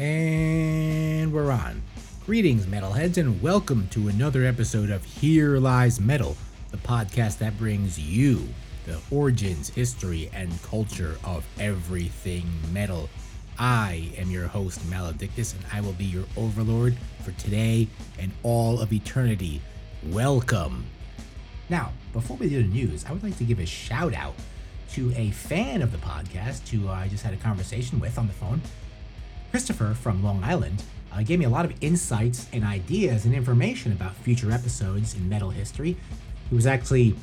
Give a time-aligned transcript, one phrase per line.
[0.00, 1.82] And we're on.
[2.24, 6.38] Greetings, metalheads, and welcome to another episode of Here Lies Metal,
[6.70, 8.48] the podcast that brings you
[8.86, 13.10] the origins, history, and culture of everything metal.
[13.58, 17.86] I am your host, Maledictus, and I will be your overlord for today
[18.18, 19.60] and all of eternity.
[20.04, 20.86] Welcome.
[21.68, 24.32] Now, before we do the news, I would like to give a shout out
[24.92, 28.32] to a fan of the podcast who I just had a conversation with on the
[28.32, 28.62] phone.
[29.50, 33.92] Christopher from Long Island uh, gave me a lot of insights and ideas and information
[33.92, 35.96] about future episodes in metal history.
[36.48, 37.16] He was actually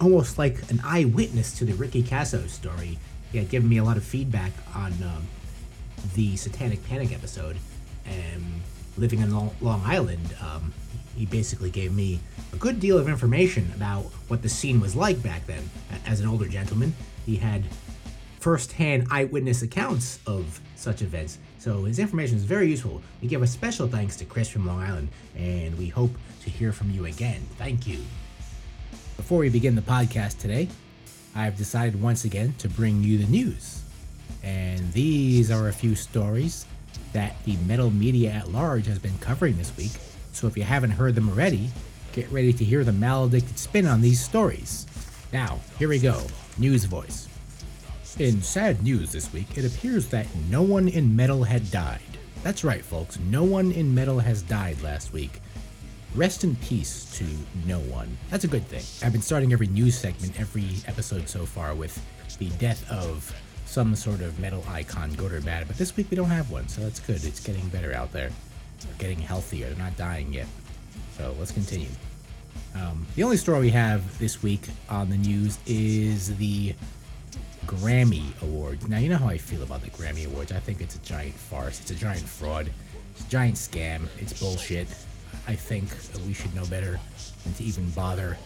[0.00, 2.98] almost like an eyewitness to the Ricky Kasso story.
[3.32, 5.26] He had given me a lot of feedback on um,
[6.14, 7.56] the Satanic Panic episode.
[8.06, 8.62] And
[8.96, 10.72] living in Long Island, um,
[11.16, 12.20] he basically gave me
[12.52, 15.68] a good deal of information about what the scene was like back then.
[16.06, 16.94] As an older gentleman,
[17.26, 17.64] he had
[18.40, 23.00] first-hand eyewitness accounts of such events so his information is very useful.
[23.22, 26.10] We give a special thanks to Chris from Long Island, and we hope
[26.42, 27.40] to hear from you again.
[27.56, 28.00] Thank you.
[29.16, 30.68] Before we begin the podcast today,
[31.34, 33.82] I've decided once again to bring you the news.
[34.42, 36.66] And these are a few stories
[37.14, 39.92] that the metal media at large has been covering this week.
[40.32, 41.70] So if you haven't heard them already,
[42.12, 44.84] get ready to hear the maledicted spin on these stories.
[45.32, 46.26] Now, here we go.
[46.58, 47.26] News voice.
[48.18, 51.98] In sad news this week, it appears that no one in metal had died.
[52.44, 55.40] That's right, folks, no one in metal has died last week.
[56.14, 57.24] Rest in peace to
[57.66, 58.16] no one.
[58.30, 58.84] That's a good thing.
[59.04, 62.00] I've been starting every news segment, every episode so far, with
[62.38, 63.34] the death of
[63.66, 66.68] some sort of metal icon, good or bad, but this week we don't have one,
[66.68, 67.24] so that's good.
[67.24, 68.30] It's getting better out there.
[68.78, 70.46] They're getting healthier, they're not dying yet.
[71.16, 71.88] So let's continue.
[72.76, 76.76] Um, the only story we have this week on the news is the
[77.64, 78.88] Grammy Awards.
[78.88, 80.52] Now, you know how I feel about the Grammy Awards.
[80.52, 81.80] I think it's a giant farce.
[81.80, 82.70] It's a giant fraud.
[83.12, 84.08] It's a giant scam.
[84.18, 84.88] It's bullshit.
[85.46, 85.88] I think
[86.26, 86.98] we should know better
[87.44, 88.36] than to even bother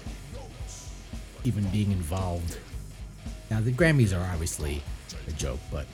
[1.44, 2.58] even being involved.
[3.50, 4.82] Now, the Grammys are obviously
[5.26, 5.86] a joke, but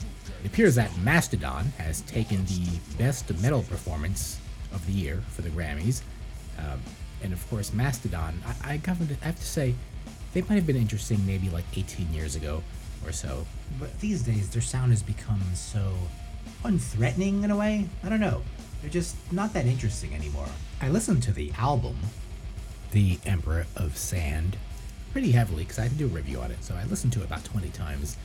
[0.43, 4.39] it appears that Mastodon has taken the best metal performance
[4.73, 6.03] of the year for the Grammys.
[6.59, 6.81] Um,
[7.23, 9.75] and of course, Mastodon, I, I, I have to say,
[10.33, 12.63] they might have been interesting maybe like 18 years ago
[13.07, 13.47] or so.
[13.79, 15.95] But these days, their sound has become so
[16.65, 17.87] unthreatening in a way.
[18.03, 18.43] I don't know.
[18.81, 20.49] They're just not that interesting anymore.
[20.81, 21.97] I listened to the album,
[22.91, 24.57] The Emperor of Sand,
[25.13, 26.63] pretty heavily because I had to do a review on it.
[26.63, 28.17] So I listened to it about 20 times.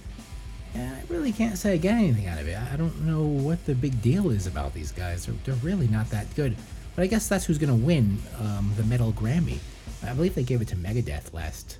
[0.73, 2.57] And I really can't say I got anything out of it.
[2.57, 5.25] I don't know what the big deal is about these guys.
[5.25, 6.55] They're, they're really not that good.
[6.95, 9.59] But I guess that's who's going to win um, the Metal Grammy.
[10.05, 11.77] I believe they gave it to Megadeth last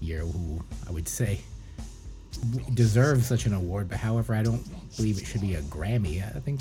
[0.00, 1.40] year, who I would say
[2.74, 4.64] deserve such an award, but however, I don't
[4.96, 6.24] believe it should be a Grammy.
[6.24, 6.60] I think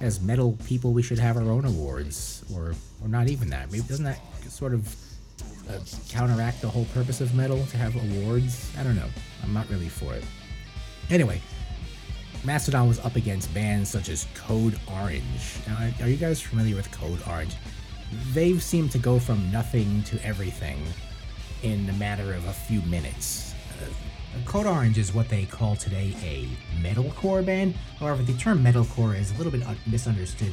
[0.00, 3.70] as metal people, we should have our own awards, or or not even that.
[3.70, 4.94] Maybe doesn't that sort of
[5.68, 8.70] uh, counteract the whole purpose of metal to have awards?
[8.78, 9.08] I don't know.
[9.42, 10.24] I'm not really for it.
[11.10, 11.40] Anyway,
[12.44, 15.58] Mastodon was up against bands such as Code Orange.
[15.66, 17.54] Now, are you guys familiar with Code Orange?
[18.32, 20.82] They've seemed to go from nothing to everything
[21.62, 23.54] in a matter of a few minutes.
[23.82, 23.86] Uh,
[24.44, 26.48] Code Orange is what they call today a
[26.82, 27.74] metalcore band.
[27.98, 30.52] However, the term metalcore is a little bit misunderstood,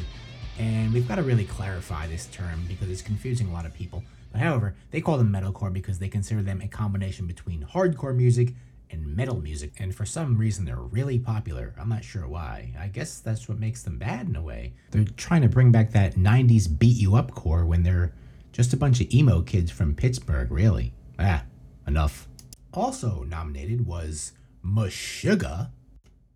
[0.58, 4.04] and we've got to really clarify this term because it's confusing a lot of people.
[4.32, 8.54] But however, they call them metalcore because they consider them a combination between hardcore music
[8.90, 11.74] and metal music, and for some reason they're really popular.
[11.80, 12.74] I'm not sure why.
[12.80, 14.74] I guess that's what makes them bad in a way.
[14.92, 18.14] They're trying to bring back that 90s beat you up core when they're
[18.52, 20.94] just a bunch of emo kids from Pittsburgh, really.
[21.20, 21.44] Ah,
[21.86, 22.28] enough
[22.74, 24.34] also nominated was
[24.64, 25.72] Meshuggah.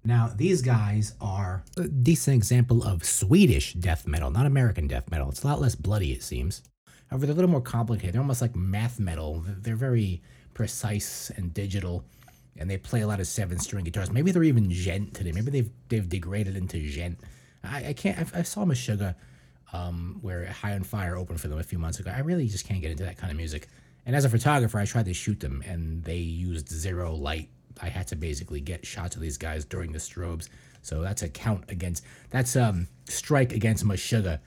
[0.03, 5.29] Now, these guys are a decent example of Swedish death metal, not American death metal.
[5.29, 6.63] It's a lot less bloody, it seems.
[7.09, 8.15] However, they're a little more complicated.
[8.15, 9.43] They're almost like math metal.
[9.45, 10.21] They're very
[10.53, 12.03] precise and digital,
[12.57, 14.11] and they play a lot of seven-string guitars.
[14.11, 15.31] Maybe they're even djent today.
[15.31, 17.19] Maybe they've they've degraded into djent.
[17.63, 18.17] I, I can't.
[18.17, 19.13] I, I saw Meshuggah,
[19.73, 22.11] um, where High on Fire opened for them a few months ago.
[22.15, 23.67] I really just can't get into that kind of music.
[24.05, 27.49] And as a photographer, I tried to shoot them, and they used zero light.
[27.81, 30.49] I had to basically get shots of these guys during the strobes.
[30.81, 32.03] So that's a count against.
[32.29, 34.39] That's um strike against Meshuggah.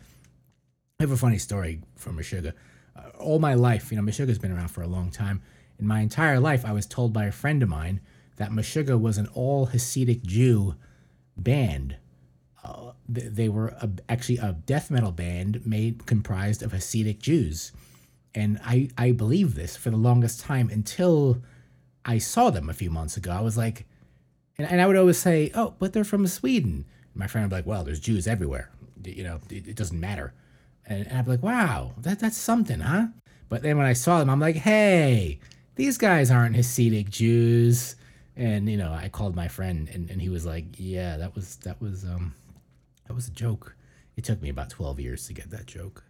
[1.01, 2.53] I have a funny story from Meshuggah.
[2.97, 5.43] Uh, all my life, you know, Meshuggah's been around for a long time.
[5.79, 8.01] In my entire life, I was told by a friend of mine
[8.37, 10.75] that Meshuggah was an all Hasidic Jew
[11.37, 11.97] band.
[12.65, 17.73] Uh, they, they were a, actually a death metal band made comprised of Hasidic Jews
[18.35, 21.43] and I I believed this for the longest time until
[22.05, 23.31] I saw them a few months ago.
[23.31, 23.87] I was like,
[24.59, 26.85] and, and I would always say, oh, but they're from Sweden.
[27.15, 28.71] My friend would be like, well, there's Jews everywhere.
[29.05, 30.35] You know, it, it doesn't matter.
[30.87, 33.09] And, and I'd be like, wow, that, that's something, huh?
[33.49, 35.39] But then when I saw them, I'm like, hey,
[35.77, 37.97] these guys aren't Hasidic Jews.
[38.37, 41.57] And, you know, I called my friend and, and he was like, yeah, that was,
[41.57, 42.35] that was, um,
[43.07, 43.77] that was a joke.
[44.17, 46.05] It took me about 12 years to get that joke.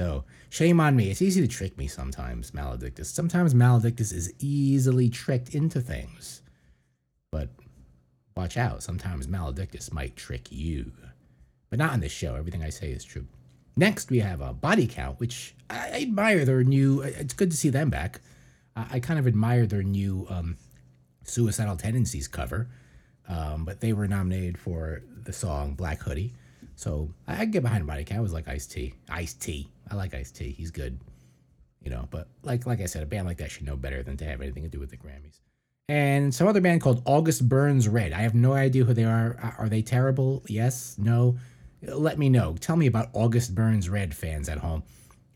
[0.00, 1.10] So shame on me.
[1.10, 3.10] It's easy to trick me sometimes, Maledictus.
[3.10, 6.40] Sometimes Maledictus is easily tricked into things.
[7.30, 7.50] But
[8.34, 8.82] watch out.
[8.82, 10.92] Sometimes Maledictus might trick you.
[11.68, 12.34] But not on this show.
[12.34, 13.26] Everything I say is true.
[13.76, 17.02] Next, we have a body count, which I admire their new.
[17.02, 18.22] It's good to see them back.
[18.74, 20.56] I kind of admire their new um,
[21.24, 22.70] Suicidal Tendencies cover.
[23.28, 26.32] Um, but they were nominated for the song Black Hoodie.
[26.74, 28.20] So I, I get behind Body Count.
[28.20, 28.94] I was like Ice T.
[29.10, 29.68] Ice T.
[29.90, 30.50] I like Ice T.
[30.50, 30.98] He's good.
[31.82, 34.16] You know, but like like I said, a band like that should know better than
[34.18, 35.40] to have anything to do with the Grammys.
[35.88, 38.12] And some other band called August Burns Red.
[38.12, 39.54] I have no idea who they are.
[39.58, 40.44] Are they terrible?
[40.46, 40.94] Yes?
[40.98, 41.36] No?
[41.82, 42.54] Let me know.
[42.60, 44.84] Tell me about August Burns Red fans at home.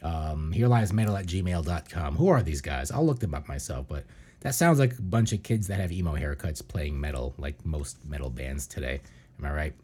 [0.02, 2.16] Um, here lies metal at gmail.com.
[2.16, 2.92] Who are these guys?
[2.92, 4.04] I'll look them up myself, but
[4.40, 8.04] that sounds like a bunch of kids that have emo haircuts playing metal, like most
[8.04, 9.00] metal bands today.
[9.38, 9.74] Am I right?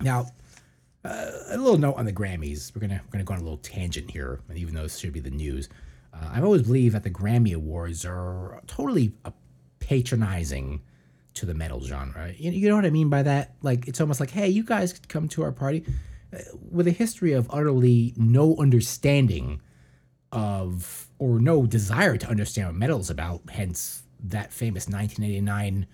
[0.00, 0.26] Now,
[1.04, 2.74] uh, a little note on the Grammys.
[2.74, 5.20] We're gonna we're gonna go on a little tangent here, even though this should be
[5.20, 5.68] the news.
[6.12, 9.12] Uh, I've always believed that the Grammy Awards are totally
[9.80, 10.80] patronizing
[11.34, 12.32] to the metal genre.
[12.36, 13.54] You, you know what I mean by that?
[13.62, 15.84] Like it's almost like, hey, you guys could come to our party
[16.32, 16.38] uh,
[16.70, 19.60] with a history of utterly no understanding
[20.32, 23.42] of or no desire to understand what metal's about.
[23.50, 25.86] Hence that famous 1989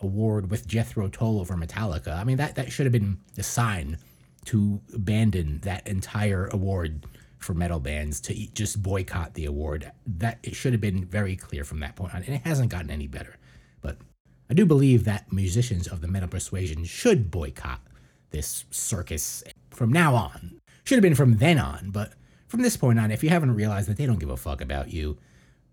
[0.00, 2.16] award with Jethro Tull over Metallica.
[2.16, 3.98] I mean that that should have been the sign
[4.46, 7.06] to abandon that entire award
[7.38, 9.92] for metal bands to just boycott the award.
[10.06, 12.90] That it should have been very clear from that point on, and it hasn't gotten
[12.90, 13.36] any better.
[13.80, 13.98] But
[14.48, 17.80] I do believe that musicians of the metal persuasion should boycott
[18.30, 20.58] this circus from now on.
[20.84, 22.14] Should have been from then on, but
[22.48, 24.92] from this point on, if you haven't realized that they don't give a fuck about
[24.92, 25.18] you,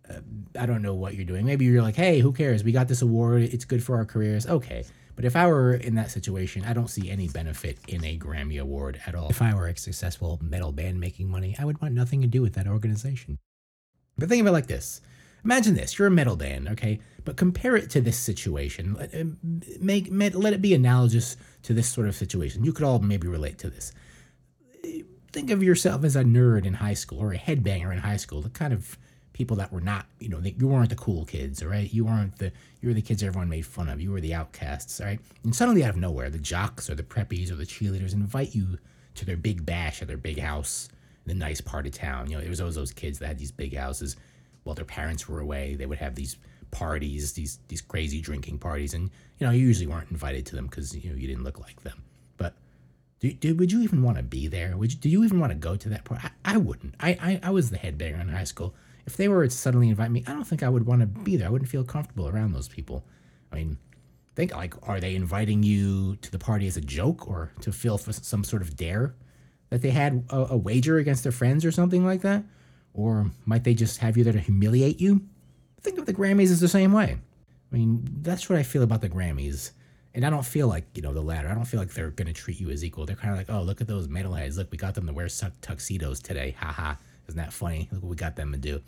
[0.09, 0.19] uh,
[0.59, 1.45] I don't know what you're doing.
[1.45, 2.63] Maybe you're like, hey, who cares?
[2.63, 3.43] We got this award.
[3.43, 4.47] It's good for our careers.
[4.47, 4.85] Okay.
[5.15, 8.59] But if I were in that situation, I don't see any benefit in a Grammy
[8.59, 9.29] Award at all.
[9.29, 12.41] If I were a successful metal band making money, I would want nothing to do
[12.41, 13.37] with that organization.
[14.17, 15.01] But think of it like this.
[15.43, 16.99] Imagine this: you're a metal band, okay?
[17.25, 18.95] But compare it to this situation.
[18.97, 19.23] Uh,
[19.79, 22.63] make let it be analogous to this sort of situation.
[22.63, 23.91] You could all maybe relate to this.
[25.31, 28.41] Think of yourself as a nerd in high school or a headbanger in high school,
[28.41, 28.97] the kind of
[29.41, 31.91] people that were not, you know, they, you weren't the cool kids, all right?
[31.91, 33.99] You weren't the, you were the kids everyone made fun of.
[33.99, 35.19] You were the outcasts, all right?
[35.43, 38.77] And suddenly out of nowhere, the jocks or the preppies or the cheerleaders invite you
[39.15, 40.89] to their big bash at their big house
[41.25, 42.29] in a nice part of town.
[42.29, 44.15] You know, it was always those kids that had these big houses
[44.61, 45.73] while their parents were away.
[45.73, 46.37] They would have these
[46.69, 49.09] parties, these these crazy drinking parties, and
[49.39, 51.81] you know, you usually weren't invited to them because you know you didn't look like
[51.81, 52.03] them.
[52.37, 52.53] But
[53.19, 54.77] do, do, would you even want to be there?
[54.77, 56.27] Would you, do you even want to go to that party?
[56.45, 56.93] I, I wouldn't.
[56.99, 58.75] I, I I was the headbanger in high school
[59.11, 61.35] if they were to suddenly invite me, I don't think I would want to be
[61.35, 61.47] there.
[61.47, 63.03] I wouldn't feel comfortable around those people.
[63.51, 63.77] I mean,
[64.35, 67.97] think like, are they inviting you to the party as a joke or to fill
[67.97, 69.13] for some sort of dare
[69.69, 72.45] that they had a, a wager against their friends or something like that?
[72.93, 75.21] Or might they just have you there to humiliate you?
[75.81, 77.17] Think of the Grammys as the same way.
[77.71, 79.71] I mean, that's what I feel about the Grammys.
[80.13, 81.49] And I don't feel like, you know, the latter.
[81.49, 83.05] I don't feel like they're going to treat you as equal.
[83.05, 84.57] They're kind of like, oh, look at those metalheads.
[84.57, 85.27] Look, we got them to wear
[85.61, 86.55] tuxedos today.
[86.59, 86.97] Ha ha.
[87.27, 87.87] Isn't that funny?
[87.91, 88.81] Look what we got them to do.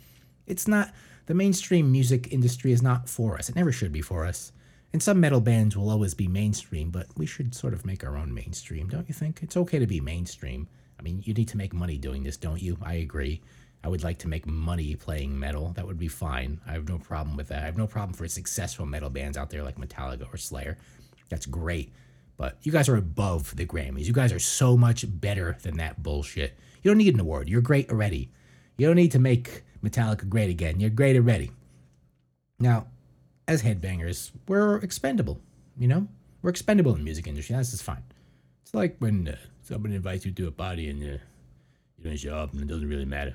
[0.46, 0.92] It's not,
[1.26, 3.48] the mainstream music industry is not for us.
[3.48, 4.52] It never should be for us.
[4.92, 8.16] And some metal bands will always be mainstream, but we should sort of make our
[8.16, 9.42] own mainstream, don't you think?
[9.42, 10.68] It's okay to be mainstream.
[10.98, 12.78] I mean, you need to make money doing this, don't you?
[12.80, 13.42] I agree.
[13.82, 15.72] I would like to make money playing metal.
[15.74, 16.60] That would be fine.
[16.66, 17.62] I have no problem with that.
[17.62, 20.78] I have no problem for successful metal bands out there like Metallica or Slayer.
[21.28, 21.92] That's great.
[22.36, 24.06] But you guys are above the Grammys.
[24.06, 26.56] You guys are so much better than that bullshit.
[26.82, 27.48] You don't need an award.
[27.48, 28.30] You're great already.
[28.76, 30.80] You don't need to make Metallica great again.
[30.80, 31.50] You're great already.
[32.58, 32.86] Now,
[33.46, 35.40] as headbangers, we're expendable.
[35.78, 36.08] You know,
[36.42, 37.56] we're expendable in the music industry.
[37.56, 38.02] That's just fine.
[38.62, 41.18] It's like when uh, somebody invites you to a party and uh,
[41.98, 43.34] you don't show up, and it doesn't really matter.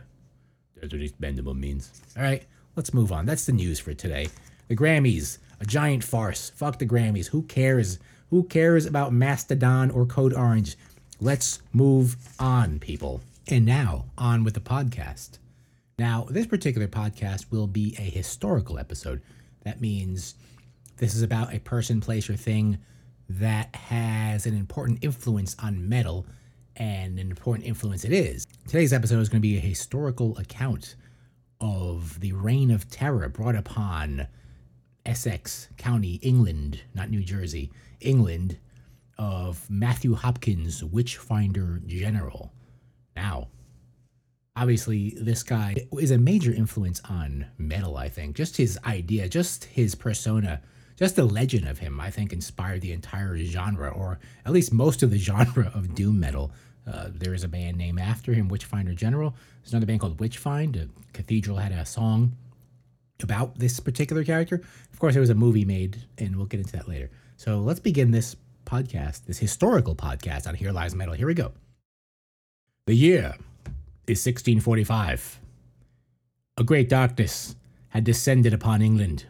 [0.75, 2.01] That's what expendable means.
[2.15, 3.25] All right, let's move on.
[3.25, 4.29] That's the news for today.
[4.68, 6.51] The Grammys, a giant farce.
[6.51, 7.27] Fuck the Grammys.
[7.27, 8.00] Who cares?
[8.29, 10.77] Who cares about Mastodon or Code Orange?
[11.20, 13.22] Let's move on, people.
[13.48, 15.39] And now, on with the podcast.
[16.00, 19.22] Now, this particular podcast will be a historical episode.
[19.65, 20.36] That means
[20.96, 22.77] this is about a person, place, or thing
[23.27, 26.25] that has an important influence on metal
[26.77, 28.48] and an important influence it is.
[28.65, 30.96] Today's episode is going to be a historical account
[31.60, 34.25] of the reign of terror brought upon
[35.06, 38.58] Essex County, England, not New Jersey, England,
[39.18, 42.53] of Matthew Hopkins, Witchfinder General.
[43.18, 43.50] Now,
[44.56, 48.36] obviously, this guy is a major influence on metal, I think.
[48.36, 50.62] Just his idea, just his persona,
[50.98, 55.03] just the legend of him, I think, inspired the entire genre, or at least most
[55.03, 56.51] of the genre of doom metal.
[56.88, 59.36] Uh, there is a band named after him, Witchfinder General.
[59.62, 60.89] There's another band called Witchfynde.
[61.13, 62.36] Cathedral had a song
[63.22, 64.62] about this particular character.
[64.91, 67.10] Of course, there was a movie made, and we'll get into that later.
[67.38, 71.13] So let's begin this podcast, this historical podcast on Here Lies Metal.
[71.13, 71.51] Here we go.
[72.86, 73.36] The year
[74.10, 75.39] is 1645.
[76.58, 77.56] A great darkness
[77.89, 79.25] had descended upon England.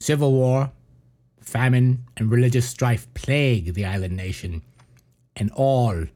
[0.00, 0.72] Civil war,
[1.40, 4.62] famine, and religious strife plague the island nation,
[5.36, 6.06] and all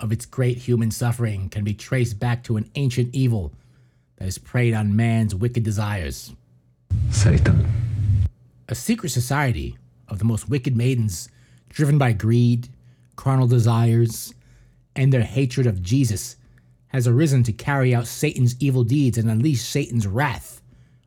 [0.00, 3.52] of its great human suffering can be traced back to an ancient evil
[4.16, 6.32] that has preyed on man's wicked desires.
[7.10, 7.66] Satan.
[8.68, 9.78] A secret society
[10.08, 11.28] of the most wicked maidens,
[11.68, 12.68] driven by greed,
[13.16, 14.34] carnal desires,
[14.96, 16.36] and their hatred of Jesus,
[16.88, 20.62] has arisen to carry out Satan's evil deeds and unleash Satan's wrath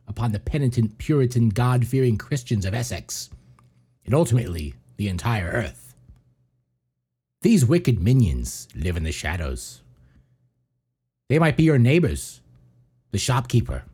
[0.06, 3.30] upon the penitent, Puritan, God fearing Christians of Essex,
[4.04, 5.94] and ultimately the entire earth.
[7.42, 9.82] These wicked minions live in the shadows.
[11.28, 12.40] They might be your neighbors,
[13.10, 13.84] the shopkeeper,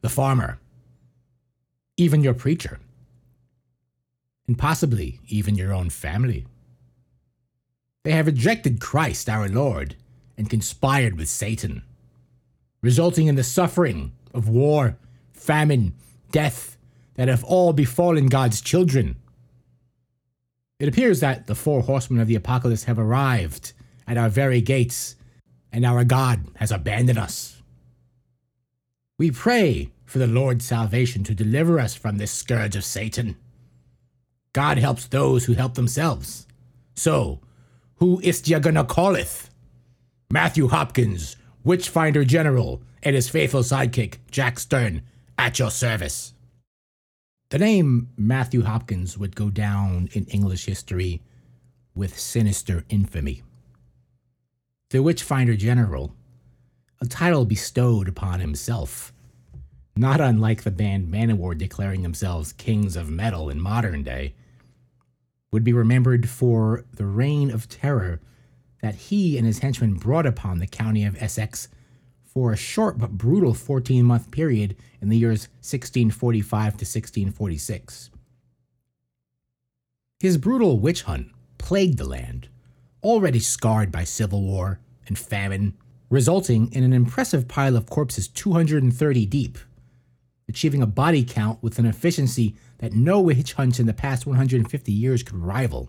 [0.00, 0.60] the farmer,
[1.96, 2.78] even your preacher,
[4.46, 6.46] and possibly even your own family.
[8.04, 9.96] They have rejected Christ our Lord
[10.36, 11.82] and conspired with Satan,
[12.82, 14.96] resulting in the suffering of war,
[15.32, 15.94] famine,
[16.32, 16.76] death
[17.14, 19.16] that have all befallen God's children.
[20.78, 23.72] It appears that the four horsemen of the apocalypse have arrived
[24.06, 25.16] at our very gates,
[25.72, 27.62] and our God has abandoned us.
[29.16, 33.36] We pray for the Lord's salvation to deliver us from this scourge of Satan.
[34.52, 36.46] God helps those who help themselves.
[36.94, 37.40] So,
[37.96, 39.50] who is ya gonna calleth?
[40.30, 45.02] Matthew Hopkins, Witchfinder General, and his faithful sidekick, Jack Stearne,
[45.38, 46.34] at your service.
[47.50, 51.22] The name Matthew Hopkins would go down in English history
[51.94, 53.42] with sinister infamy.
[54.90, 56.14] The Witchfinder General,
[57.00, 59.12] a title bestowed upon himself,
[59.96, 64.34] not unlike the band Manowar declaring themselves kings of metal in modern day,
[65.52, 68.20] would be remembered for the reign of terror
[68.84, 71.68] that he and his henchmen brought upon the county of Essex
[72.22, 78.10] for a short but brutal 14 month period in the years 1645 to 1646.
[80.20, 82.48] His brutal witch hunt plagued the land,
[83.02, 85.78] already scarred by civil war and famine,
[86.10, 89.56] resulting in an impressive pile of corpses 230 deep,
[90.46, 94.92] achieving a body count with an efficiency that no witch hunts in the past 150
[94.92, 95.88] years could rival.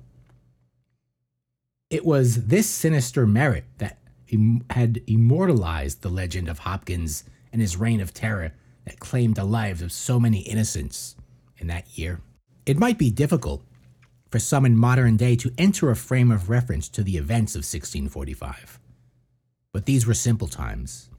[1.96, 4.00] It was this sinister merit that
[4.72, 7.24] had immortalized the legend of Hopkins
[7.54, 8.52] and his reign of terror
[8.84, 11.16] that claimed the lives of so many innocents
[11.58, 12.20] in that year.
[12.66, 13.64] It might be difficult
[14.30, 17.60] for some in modern day to enter a frame of reference to the events of
[17.60, 18.78] 1645,
[19.72, 21.10] but these were simple times.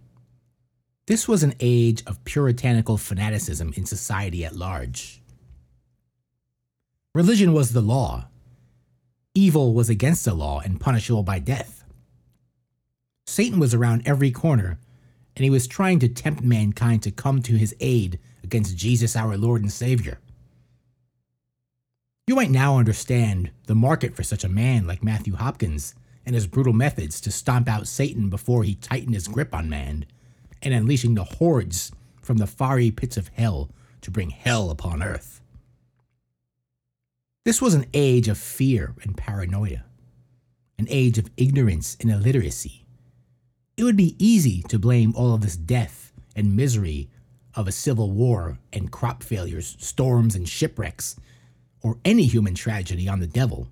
[1.07, 5.23] This was an age of puritanical fanaticism in society at large.
[7.15, 8.29] Religion was the law.
[9.37, 11.85] Evil was against the law and punishable by death.
[13.27, 14.79] Satan was around every corner,
[15.37, 19.37] and he was trying to tempt mankind to come to his aid against Jesus, our
[19.37, 20.21] Lord and Savior.
[22.27, 26.47] You might now understand the market for such a man like Matthew Hopkins and his
[26.47, 30.07] brutal methods to stomp out Satan before he tightened his grip on man
[30.63, 33.69] and unleashing the hordes from the fiery pits of hell
[34.01, 35.36] to bring hell upon earth.
[37.47, 39.85] This was an age of fear and paranoia,
[40.81, 42.89] an age of ignorance and illiteracy.
[43.77, 47.09] It would be easy to blame all of this death and misery
[47.55, 51.15] of a civil war and crop failures, storms and shipwrecks,
[51.83, 53.69] or any human tragedy on the devil.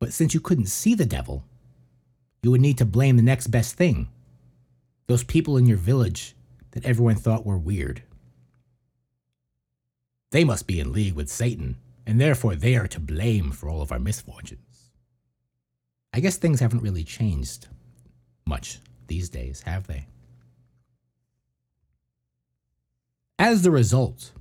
[0.00, 1.44] But since you couldn't see the devil,
[2.42, 4.08] you would need to blame the next best thing
[5.06, 6.34] those people in your village
[6.72, 8.02] that everyone thought were weird.
[10.32, 11.76] They must be in league with Satan,
[12.06, 14.90] and therefore they are to blame for all of our misfortunes.
[16.12, 17.68] I guess things haven't really changed
[18.46, 20.06] much these days, have they?
[23.38, 24.32] As the result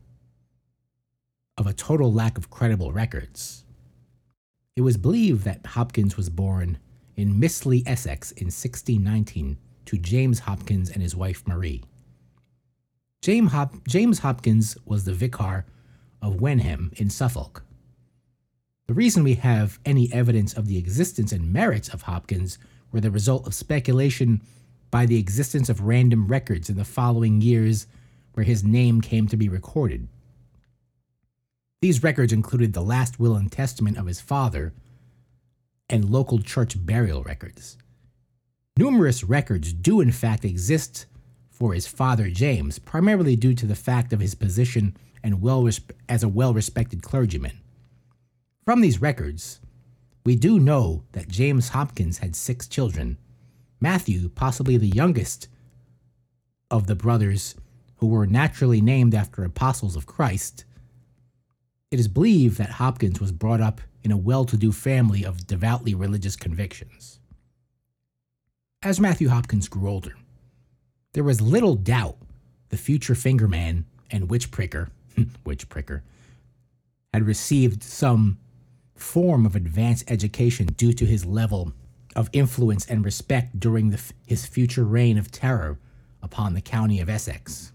[1.58, 3.66] of a total lack of credible records,
[4.76, 6.78] it was believed that Hopkins was born
[7.16, 11.84] in Mistley, Essex in 1619 to James Hopkins and his wife Marie.
[13.22, 15.66] James, Hop- James Hopkins was the vicar
[16.24, 17.64] of Wenham in Suffolk.
[18.88, 22.58] The reason we have any evidence of the existence and merits of Hopkins
[22.92, 24.42] were the result of speculation
[24.90, 27.88] by the existence of random records in the following years
[28.34, 30.08] where his name came to be recorded.
[31.82, 34.74] These records included the last will and testament of his father
[35.90, 37.78] and local church burial records.
[38.78, 41.06] Numerous records do, in fact, exist
[41.52, 45.68] for his father James, primarily due to the fact of his position and well
[46.10, 47.60] as a well respected clergyman.
[48.66, 49.60] From these records,
[50.26, 53.18] we do know that James Hopkins had six children.
[53.80, 55.48] Matthew, possibly the youngest
[56.72, 57.56] of the brothers
[57.98, 60.66] who were naturally named after apostles of Christ.
[61.92, 65.48] It is believed that Hopkins was brought up in a well to do family of
[65.48, 67.20] devoutly religious convictions.
[68.82, 70.16] As Matthew Hopkins grew older,
[71.14, 72.18] there was little doubt
[72.70, 74.90] the future fingerman and witch pricker,
[75.46, 76.04] witch pricker,
[77.14, 78.38] had received some
[78.96, 81.74] form of advanced education due to his level
[82.16, 85.80] of influence and respect during the, his future reign of terror
[86.22, 87.72] upon the county of Essex.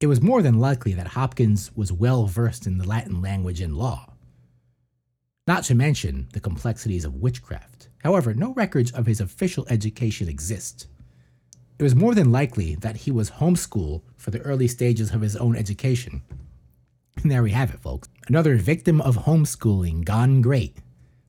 [0.00, 3.76] It was more than likely that Hopkins was well versed in the Latin language and
[3.76, 4.12] law,
[5.46, 7.88] not to mention the complexities of witchcraft.
[8.04, 10.86] However, no records of his official education exist.
[11.78, 15.36] It was more than likely that he was homeschooled for the early stages of his
[15.36, 16.22] own education.
[17.22, 18.08] And there we have it, folks.
[18.26, 20.76] Another victim of homeschooling gone great.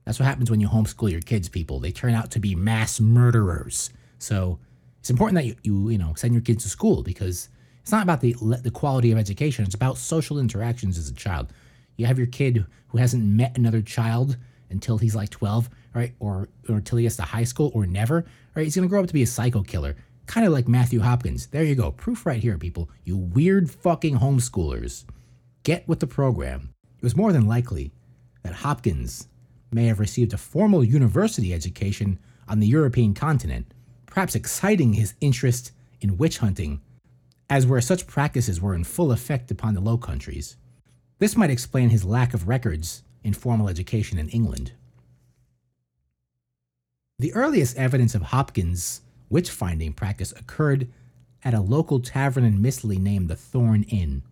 [0.06, 1.80] That's what happens when you homeschool your kids, people.
[1.80, 3.92] They turn out to be mass murderers.
[4.18, 4.60] So
[5.00, 7.50] it's important that you, you, you know, send your kids to school because
[7.82, 9.66] it's not about the, the quality of education.
[9.66, 11.54] It's about social interactions as a child.
[11.98, 14.36] You have your kid who hasn't met another child
[14.72, 16.14] until he's like 12, right?
[16.20, 18.26] Or, or until he gets to high school or never,
[18.56, 18.64] right?
[18.64, 19.96] He's going to grow up to be a psycho killer.
[20.30, 21.48] Kind of like Matthew Hopkins.
[21.48, 21.90] There you go.
[21.90, 22.88] Proof right here, people.
[23.04, 25.06] You weird fucking homeschoolers.
[25.64, 26.76] Get with the program.
[26.98, 27.94] It was more than likely
[28.44, 29.28] that Hopkins
[29.72, 33.74] may have received a formal university education on the European continent,
[34.06, 36.80] perhaps exciting his interest in witch hunting,
[37.50, 40.58] as where such practices were in full effect upon the Low Countries.
[41.18, 44.74] This might explain his lack of records in formal education in England.
[47.18, 50.88] The earliest evidence of Hopkins' witch finding practice occurred
[51.44, 54.24] at a local tavern in Mistley named the Thorn Inn,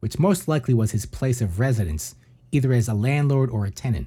[0.00, 2.14] which most likely was his place of residence
[2.52, 4.06] either as a landlord or a tenant.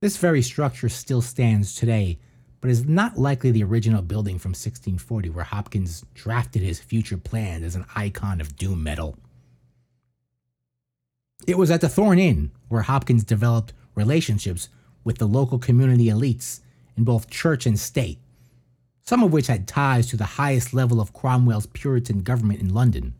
[0.00, 2.18] This very structure still stands today,
[2.60, 7.64] but is not likely the original building from 1640 where Hopkins drafted his future plans
[7.64, 9.16] as an icon of doom metal.
[11.46, 14.68] It was at the Thorn Inn where Hopkins developed relationships
[15.04, 16.60] with the local community elites
[16.96, 18.18] in both church and state,
[19.06, 23.14] some of which had ties to the highest level of Cromwell's Puritan government in London.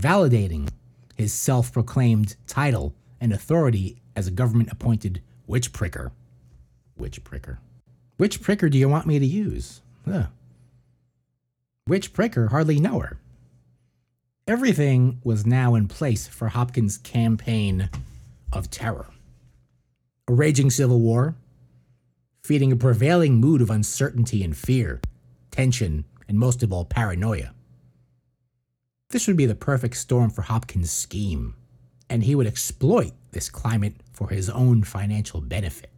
[0.00, 0.68] Validating
[1.16, 6.12] his self proclaimed title and authority as a government appointed witch pricker.
[6.96, 7.58] Witch pricker.
[8.16, 9.82] Which pricker do you want me to use?
[10.06, 10.26] Huh.
[11.84, 13.18] Which pricker hardly know her.
[14.46, 17.90] Everything was now in place for Hopkins' campaign
[18.52, 19.06] of terror.
[20.28, 21.36] A raging civil war,
[22.42, 25.00] feeding a prevailing mood of uncertainty and fear,
[25.50, 27.52] tension, and most of all, paranoia.
[29.10, 31.54] This would be the perfect storm for Hopkins' scheme,
[32.08, 35.90] and he would exploit this climate for his own financial benefit.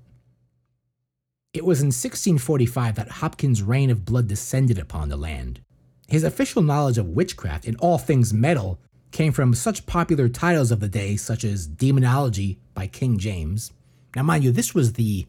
[1.52, 5.61] It was in 1645 that Hopkins' reign of blood descended upon the land.
[6.09, 8.80] His official knowledge of witchcraft and all things metal
[9.12, 13.72] came from such popular titles of the day, such as Demonology by King James.
[14.16, 15.26] Now, mind you, this was the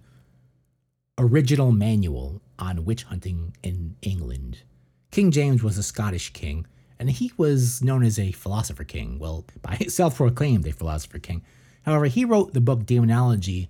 [1.17, 4.63] original manual on witch hunting in England.
[5.12, 6.65] King James was a Scottish king,
[6.99, 9.19] and he was known as a philosopher king.
[9.19, 11.43] Well, by self proclaimed a philosopher king.
[11.84, 13.69] However, he wrote the book Demonology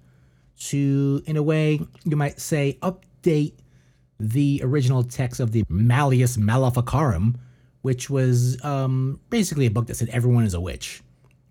[0.67, 3.53] to, in a way, you might say, update
[4.19, 7.37] the original text of the Malleus Maleficarum,
[7.81, 11.01] which was um, basically a book that said everyone is a witch,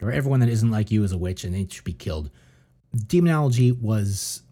[0.01, 2.31] or everyone that isn't like you is a witch and they should be killed.
[3.07, 4.43] Demonology was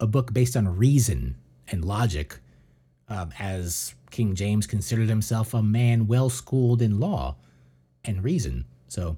[0.00, 1.36] a book based on reason
[1.70, 2.38] and logic,
[3.08, 7.36] um, as King James considered himself a man well schooled in law
[8.04, 8.64] and reason.
[8.88, 9.16] So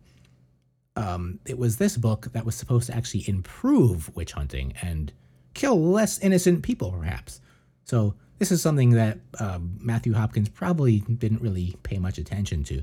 [0.97, 5.13] um, it was this book that was supposed to actually improve witch hunting and
[5.55, 7.41] kill less innocent people, perhaps.
[7.85, 12.83] So this is something that um, Matthew Hopkins probably didn't really pay much attention to,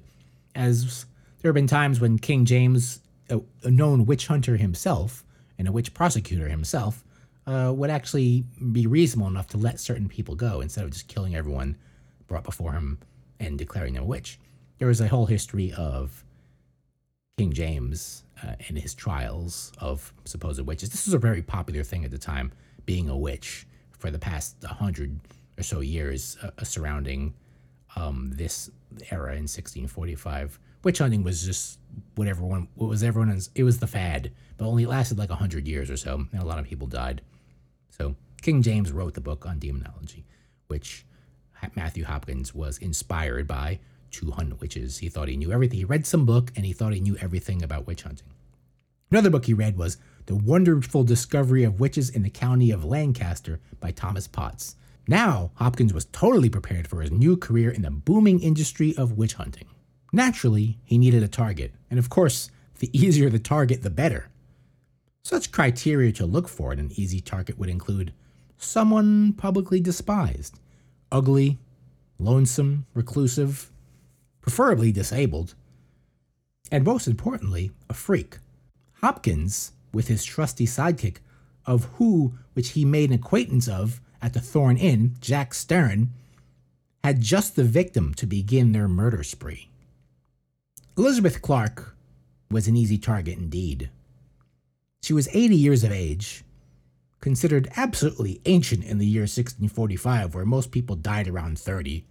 [0.56, 1.06] as
[1.41, 5.23] there have been times when King James, a, a known witch hunter himself
[5.58, 7.03] and a witch prosecutor himself,
[7.45, 11.36] uh, would actually be reasonable enough to let certain people go instead of just killing
[11.36, 11.75] everyone
[12.27, 12.99] brought before him
[13.39, 14.39] and declaring them a witch.
[14.77, 16.23] There was a whole history of
[17.38, 20.89] King James uh, in his trials of supposed witches.
[20.89, 22.51] This was a very popular thing at the time,
[22.86, 23.65] being a witch
[23.97, 25.19] for the past 100
[25.58, 27.34] or so years uh, uh, surrounding
[27.95, 28.69] um, this
[29.12, 30.60] era in 1645.
[30.84, 31.79] Witch hunting was just
[32.15, 35.89] what everyone, what was everyone's, it was the fad, but only lasted like 100 years
[35.89, 37.21] or so, and a lot of people died.
[37.97, 40.25] So King James wrote the book on demonology,
[40.67, 41.06] which
[41.75, 43.79] Matthew Hopkins was inspired by
[44.12, 44.97] to hunt witches.
[44.97, 45.77] He thought he knew everything.
[45.77, 48.27] He read some book and he thought he knew everything about witch hunting.
[49.12, 53.60] Another book he read was The Wonderful Discovery of Witches in the County of Lancaster
[53.79, 54.75] by Thomas Potts.
[55.08, 59.36] Now, Hopkins was totally prepared for his new career in the booming industry of witch
[59.36, 59.67] hunting.
[60.12, 64.29] Naturally, he needed a target, and of course, the easier the target, the better.
[65.24, 68.14] Such criteria to look for in an easy target would include
[68.58, 70.60] someone publicly despised,
[71.12, 71.60] ugly,
[72.20, 73.72] lonesome, reclusive,
[74.42, 75.56] preferably disabled,
[76.72, 78.38] and most importantly, a freak.
[79.02, 81.18] Hopkins, with his trusty sidekick,
[81.66, 86.08] of who which he made an acquaintance of at the Thorn Inn, Jack Stearne,
[87.04, 89.70] had just the victim to begin their murder spree.
[90.98, 91.96] Elizabeth Clark
[92.52, 93.90] was an easy target indeed.
[95.04, 96.46] She was 80 years of age,
[97.20, 102.06] considered absolutely ancient in the year 1645, where most people died around 30,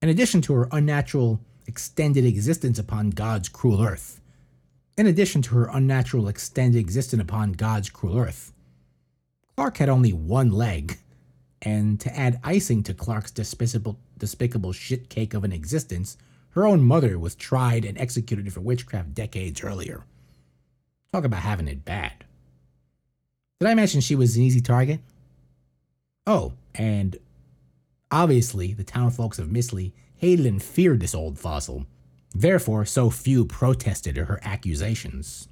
[0.00, 4.22] in addition to her unnatural extended existence upon God's cruel earth.
[4.96, 8.54] In addition to her unnatural extended existence upon God's cruel earth,
[9.54, 10.98] Clark had only one leg,
[11.60, 16.16] and to add icing to Clark's despicable, despicable shit cake of an existence,
[16.52, 20.06] her own mother was tried and executed for witchcraft decades earlier.
[21.16, 22.26] Talk about having it bad.
[23.58, 25.00] Did I mention she was an easy target?
[26.26, 27.16] Oh, and
[28.10, 31.86] Obviously, the townfolks of Mistley hated and feared this old fossil.
[32.34, 35.48] Therefore, so few protested her accusations.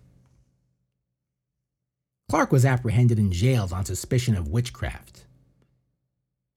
[2.29, 5.24] Clark was apprehended and jailed on suspicion of witchcraft.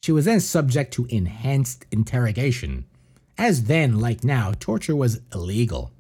[0.03, 2.83] She was then subject to enhanced interrogation.
[3.37, 5.91] As then, like now, torture was illegal.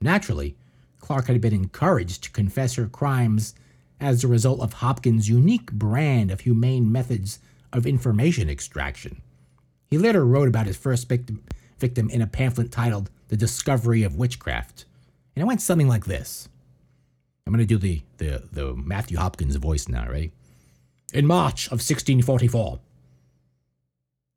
[0.00, 0.56] Naturally,
[1.00, 3.54] Clark had been encouraged to confess her crimes
[4.00, 7.38] as a result of Hopkins' unique brand of humane methods
[7.72, 9.20] of information extraction.
[9.88, 11.42] He later wrote about his first victim,
[11.78, 14.84] victim in a pamphlet titled The Discovery of Witchcraft.
[15.34, 16.48] And it went something like this.
[17.46, 20.32] I'm going to do the, the, the Matthew Hopkins voice now, right?
[21.12, 22.78] In March of 1644,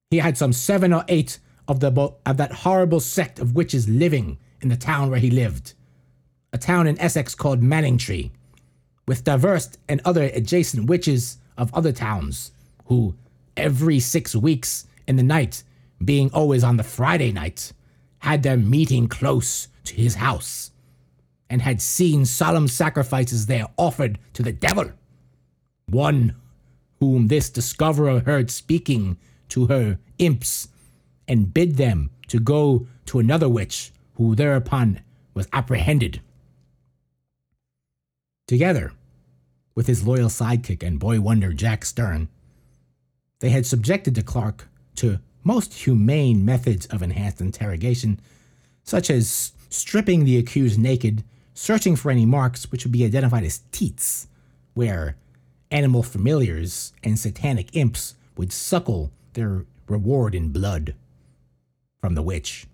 [0.09, 4.37] he had some seven or eight of, the, of that horrible sect of witches living
[4.61, 5.73] in the town where he lived,
[6.53, 8.31] a town in Essex called Manningtree,
[9.07, 12.51] with diverse and other adjacent witches of other towns,
[12.85, 13.15] who
[13.57, 15.63] every six weeks in the night,
[16.05, 17.73] being always on the Friday night,
[18.19, 20.71] had their meeting close to his house,
[21.49, 24.91] and had seen solemn sacrifices there offered to the devil.
[25.87, 26.35] One
[26.99, 29.17] whom this discoverer heard speaking
[29.49, 30.69] to her imps,
[31.27, 35.01] and bid them to go to another witch, who thereupon
[35.33, 36.21] was apprehended.
[38.47, 38.91] Together,
[39.73, 42.27] with his loyal sidekick and boy wonder Jack Stearne,
[43.39, 48.19] they had subjected to Clark to most humane methods of enhanced interrogation,
[48.83, 53.61] such as stripping the accused naked, searching for any marks which would be identified as
[53.71, 54.27] teats,
[54.73, 55.15] where
[55.71, 60.95] animal familiars and satanic imps would suckle their reward in blood
[61.99, 62.67] from the witch.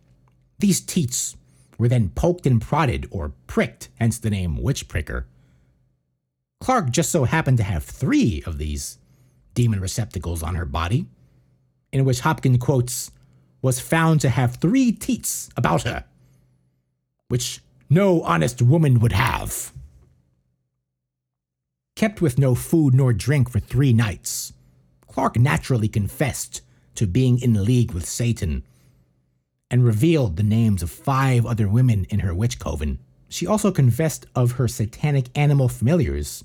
[0.59, 1.35] These teats
[1.77, 5.25] were then poked and prodded or pricked, hence the name witch pricker.
[6.59, 8.97] Clark just so happened to have three of these
[9.53, 11.07] demon receptacles on her body,
[11.91, 13.11] in which Hopkins quotes,
[13.61, 16.05] was found to have three teats about her,
[17.27, 19.71] which no honest woman would have.
[21.95, 24.53] Kept with no food nor drink for three nights,
[25.07, 26.61] Clark naturally confessed
[26.95, 28.63] to being in league with Satan
[29.71, 32.99] and revealed the names of five other women in her witch coven.
[33.27, 36.43] She also confessed of her satanic animal familiars,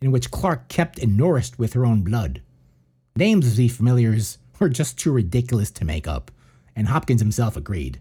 [0.00, 2.42] in which Clark kept and nourished with her own blood.
[3.16, 6.30] Names of these familiars were just too ridiculous to make up,
[6.76, 8.00] and Hopkins himself agreed.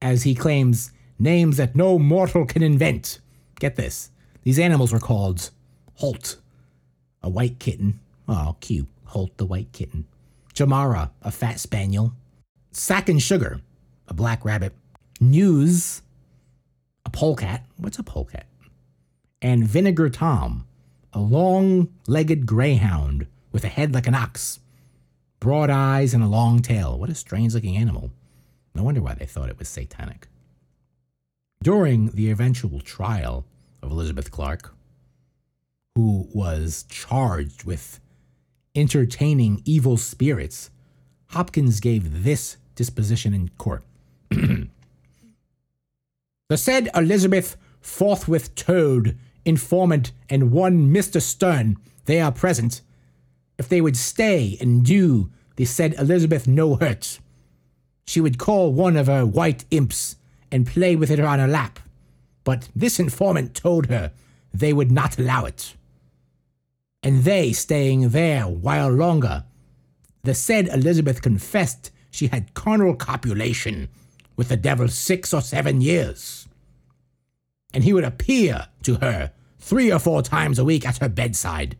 [0.00, 3.20] As he claims, names that no mortal can invent.
[3.58, 4.10] Get this
[4.44, 5.50] these animals were called
[5.94, 6.36] Holt,
[7.22, 8.00] a white kitten.
[8.28, 8.86] Oh, cute.
[9.06, 10.06] Holt the white kitten.
[10.54, 12.12] Jamara, a fat spaniel.
[12.72, 13.60] Sack and Sugar,
[14.06, 14.74] a black rabbit.
[15.20, 16.02] News,
[17.04, 17.64] a polecat.
[17.76, 18.46] What's a polecat?
[19.40, 20.66] And Vinegar Tom,
[21.12, 24.60] a long legged greyhound with a head like an ox
[25.40, 26.98] broad eyes, and a long tail.
[26.98, 28.10] What a strange looking animal.
[28.74, 30.28] No wonder why they thought it was satanic.
[31.62, 33.44] During the eventual trial
[33.82, 34.74] of Elizabeth Clark,
[35.94, 38.00] who was charged with
[38.74, 40.70] entertaining evil spirits,
[41.30, 43.82] Hopkins gave this disposition in court.
[44.30, 44.68] the
[46.56, 49.14] said Elizabeth forthwith told
[49.48, 51.20] informant and one Mr.
[51.20, 52.82] Stearne they are present
[53.58, 57.18] if they would stay and do the said Elizabeth no hurt.
[58.06, 60.16] She would call one of her white imps
[60.52, 61.80] and play with it on her lap,
[62.44, 64.12] but this informant told her
[64.54, 65.74] they would not allow it.
[67.02, 69.44] And they staying there while longer,
[70.22, 73.88] the said Elizabeth confessed she had carnal copulation
[74.36, 76.46] with the devil six or seven years.
[77.74, 79.32] And he would appear to her
[79.68, 81.76] three or four times a week at her bedside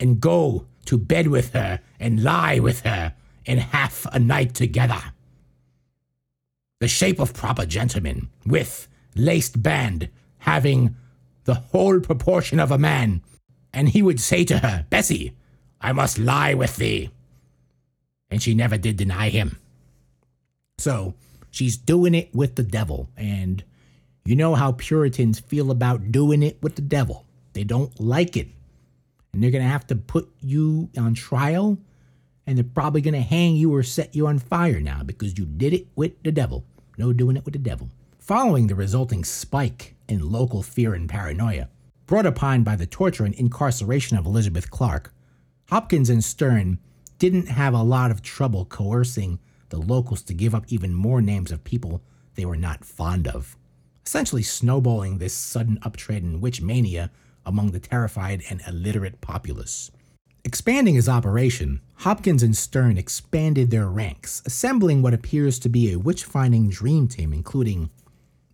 [0.00, 5.00] and go to bed with her and lie with her in half a night together.
[6.80, 10.96] The shape of proper gentlemen, with laced band, having
[11.44, 13.22] the whole proportion of a man,
[13.72, 15.36] and he would say to her, Bessie,
[15.80, 17.10] I must lie with thee.
[18.30, 19.58] And she never did deny him.
[20.78, 21.14] So
[21.52, 23.62] she's doing it with the devil, and
[24.30, 27.26] you know how Puritans feel about doing it with the devil.
[27.52, 28.46] They don't like it
[29.32, 31.78] and they're going to have to put you on trial
[32.46, 35.44] and they're probably going to hang you or set you on fire now because you
[35.44, 36.64] did it with the devil.
[36.96, 37.88] No doing it with the devil.
[38.20, 41.68] Following the resulting spike in local fear and paranoia,
[42.06, 45.12] brought upon by the torture and incarceration of Elizabeth Clark,
[45.70, 46.78] Hopkins and Stearne
[47.18, 49.40] didn't have a lot of trouble coercing
[49.70, 52.00] the locals to give up even more names of people
[52.36, 53.56] they were not fond of,
[54.04, 57.10] essentially snowballing this sudden uptrend in witch mania
[57.46, 59.90] among the terrified and illiterate populace.
[60.44, 65.98] Expanding his operation, Hopkins and Stearne expanded their ranks, assembling what appears to be a
[65.98, 67.90] witch finding dream team, including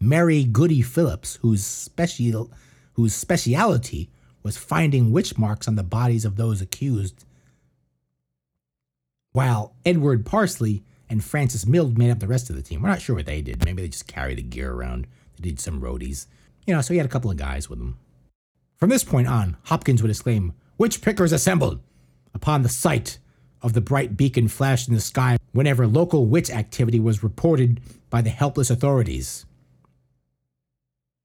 [0.01, 2.51] Mary Goody Phillips, whose, special,
[2.95, 4.11] whose speciality
[4.43, 7.25] was finding witch marks on the bodies of those accused,
[9.33, 12.83] while Edward Parsley and Francis Mild made up the rest of the team.
[12.83, 13.65] We're not sure what they did.
[13.65, 15.07] Maybe they just carried the gear around.
[15.37, 16.27] They did some roadies.
[16.67, 17.99] You know, so he had a couple of guys with him.
[18.77, 21.81] From this point on, Hopkins would exclaim, Witch pickers assembled!
[22.37, 23.19] upon the sight
[23.63, 28.21] of the bright beacon flashed in the sky whenever local witch activity was reported by
[28.21, 29.47] the helpless authorities.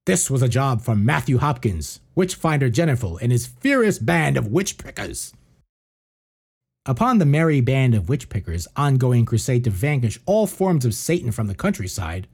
[0.05, 4.77] This was a job for Matthew Hopkins, witch-finder General, and his furious band of witch
[4.77, 5.33] pickers.
[6.87, 11.31] Upon the merry band of witch pickers' ongoing crusade to vanquish all forms of Satan
[11.31, 12.27] from the countryside,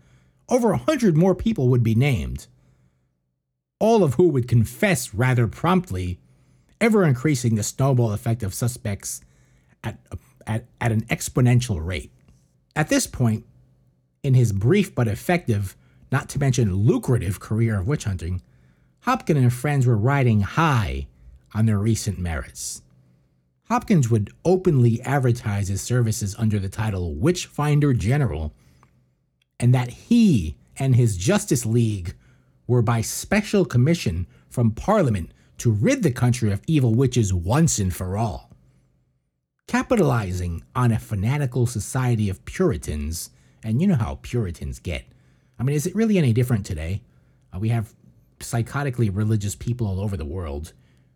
[0.49, 2.47] over a hundred more people would be named
[3.79, 6.19] all of who would confess rather promptly,
[6.81, 9.21] ever increasing the snowball effect of suspects
[9.83, 9.99] at,
[10.45, 12.11] at, at an exponential rate.
[12.75, 13.45] At this point,
[14.23, 15.75] in his brief but effective,
[16.11, 18.41] not to mention lucrative career of witch hunting,
[19.01, 21.07] Hopkins and friends were riding high
[21.53, 22.81] on their recent merits.
[23.69, 28.53] Hopkins would openly advertise his services under the title Witch Finder General,
[29.59, 32.15] and that he and his Justice League
[32.67, 37.95] were by special commission from Parliament to rid the country of evil witches once and
[37.95, 38.51] for all.
[39.67, 43.31] Capitalizing on a fanatical society of Puritans,
[43.63, 45.05] and you know how Puritans get.
[45.59, 47.01] I mean, is it really any different today?
[47.53, 47.93] Uh, we have
[48.39, 50.73] psychotically religious people all over the world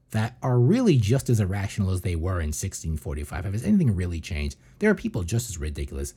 [0.10, 3.46] that are really just as irrational as they were in 1645.
[3.46, 4.58] Has anything really changed?
[4.80, 6.14] There are people just as ridiculous.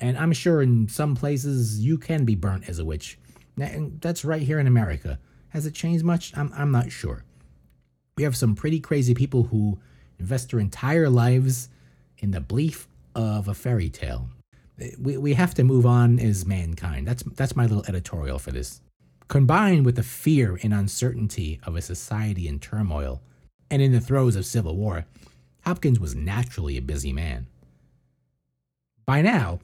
[0.00, 3.18] And I'm sure in some places you can be burnt as a witch.
[3.60, 5.18] And that's right here in America.
[5.50, 6.36] Has it changed much?
[6.36, 7.24] I'm, I'm not sure.
[8.16, 9.78] We have some pretty crazy people who
[10.18, 11.68] invest their entire lives
[12.18, 14.28] in the belief of a fairy tale.
[14.98, 17.06] We, we have to move on as mankind.
[17.06, 18.80] That's, that's my little editorial for this.
[19.28, 23.20] Combined with the fear and uncertainty of a society in turmoil
[23.70, 25.04] and in the throes of civil war,
[25.64, 27.46] Hopkins was naturally a busy man.
[29.06, 29.60] By now,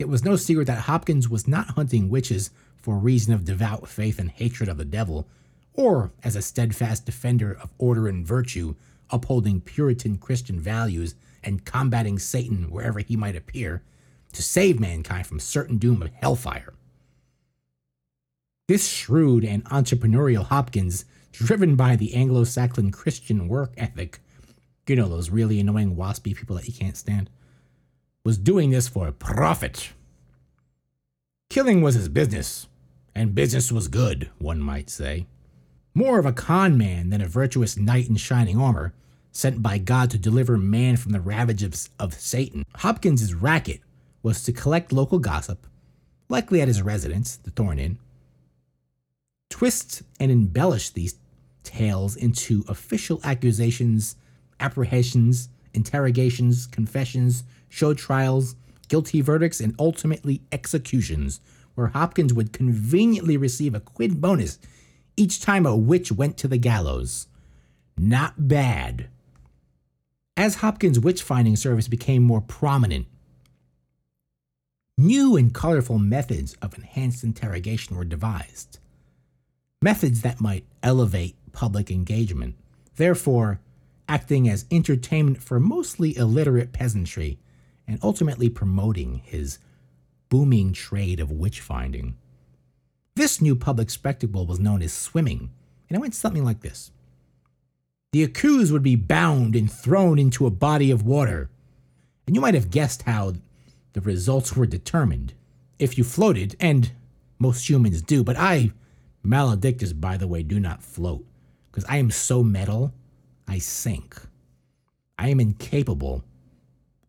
[0.00, 4.18] it was no secret that Hopkins was not hunting witches for reason of devout faith
[4.18, 5.28] and hatred of the devil,
[5.74, 8.74] or as a steadfast defender of order and virtue,
[9.10, 13.82] upholding Puritan Christian values and combating Satan wherever he might appear,
[14.32, 16.72] to save mankind from certain doom of hellfire.
[18.68, 24.20] This shrewd and entrepreneurial Hopkins, driven by the Anglo Saxon Christian work ethic,
[24.86, 27.28] you know, those really annoying waspy people that you can't stand,
[28.24, 29.92] was doing this for a profit.
[31.48, 32.68] Killing was his business,
[33.14, 35.26] and business was good, one might say.
[35.94, 38.92] More of a con man than a virtuous knight in shining armor,
[39.32, 42.64] sent by God to deliver man from the ravages of Satan.
[42.76, 43.80] Hopkins's racket
[44.22, 45.66] was to collect local gossip,
[46.28, 47.98] likely at his residence, the Thorn Inn,
[49.48, 51.16] twist and embellish these
[51.64, 54.16] tales into official accusations,
[54.58, 58.56] apprehensions, interrogations, confessions, show trials,
[58.88, 61.40] guilty verdicts, and ultimately executions,
[61.74, 64.58] where Hopkins would conveniently receive a quid bonus
[65.16, 67.26] each time a witch went to the gallows.
[67.96, 69.08] Not bad.
[70.36, 73.06] As Hopkins' witch finding service became more prominent,
[74.96, 78.78] new and colorful methods of enhanced interrogation were devised.
[79.82, 82.54] Methods that might elevate public engagement,
[82.96, 83.60] therefore,
[84.08, 87.38] acting as entertainment for mostly illiterate peasantry
[87.90, 89.58] and ultimately promoting his
[90.28, 92.16] booming trade of witch finding.
[93.16, 95.50] This new public spectacle was known as swimming,
[95.88, 96.92] and it went something like this
[98.12, 101.50] The accused would be bound and thrown into a body of water,
[102.28, 103.32] and you might have guessed how
[103.92, 105.34] the results were determined.
[105.80, 106.92] If you floated, and
[107.40, 108.70] most humans do, but I,
[109.24, 111.26] Maledictus, by the way, do not float,
[111.72, 112.94] because I am so metal,
[113.48, 114.14] I sink.
[115.18, 116.22] I am incapable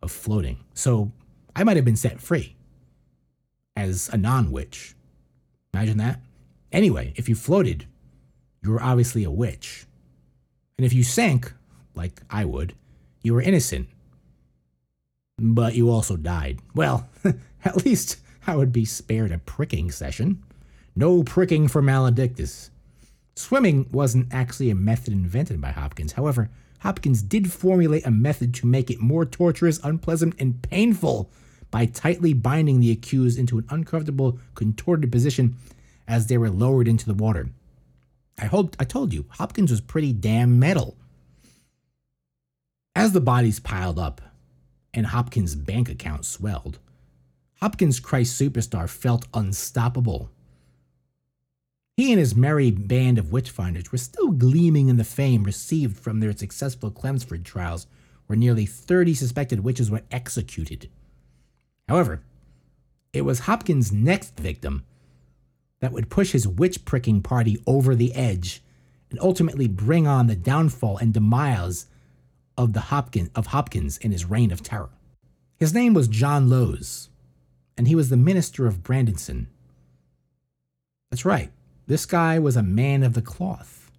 [0.02, 1.12] of floating, so
[1.56, 2.56] I might have been set free
[3.76, 4.96] as a non witch.
[5.74, 6.20] Imagine that.
[6.72, 7.86] Anyway, if you floated,
[8.64, 9.86] you were obviously a witch.
[10.78, 11.54] And if you sank,
[11.96, 12.74] like I would,
[13.24, 13.88] you were innocent.
[15.38, 16.60] But you also died.
[16.76, 17.10] Well,
[17.66, 20.44] at least I would be spared a pricking session.
[20.96, 22.70] No pricking for Maledictus.
[23.36, 26.14] Swimming wasn't actually a method invented by Hopkins.
[26.14, 26.50] However,
[26.82, 31.30] Hopkins did formulate a method to make it more torturous, unpleasant, and painful
[31.70, 35.56] by tightly binding the accused into an uncomfortable, contorted position
[36.08, 37.50] as they were lowered into the water.
[38.40, 40.98] I hope I told you, Hopkins was pretty damn metal.
[42.96, 44.20] As the bodies piled up
[44.92, 46.80] and Hopkins' bank account swelled,
[47.62, 50.32] Hopkins Christ Superstar felt unstoppable.
[52.02, 56.20] He and his merry band of witchfinders were still gleaming in the fame received from
[56.20, 57.86] their successful Chelmsford trials,
[58.26, 60.90] where nearly 30 suspected witches were executed.
[61.88, 62.24] However,
[63.14, 64.84] it was Hopkins' next victim
[65.80, 68.64] that would push his witch pricking party over the edge
[69.12, 71.86] and ultimately bring on the downfall and demise
[72.58, 74.90] of the Hopkins of Hopkins in his reign of terror.
[75.60, 77.10] His name was John Lowes,
[77.78, 79.50] and he was the minister of Brandon.
[81.12, 81.52] That's right,
[81.88, 83.92] this guy was a man of the cloth.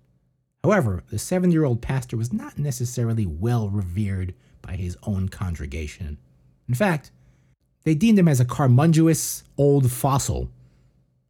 [0.64, 6.18] However, the seven year old pastor was not necessarily well revered by his own congregation.
[6.68, 7.10] In fact,
[7.84, 10.50] they deemed him as a carmunculous old fossil,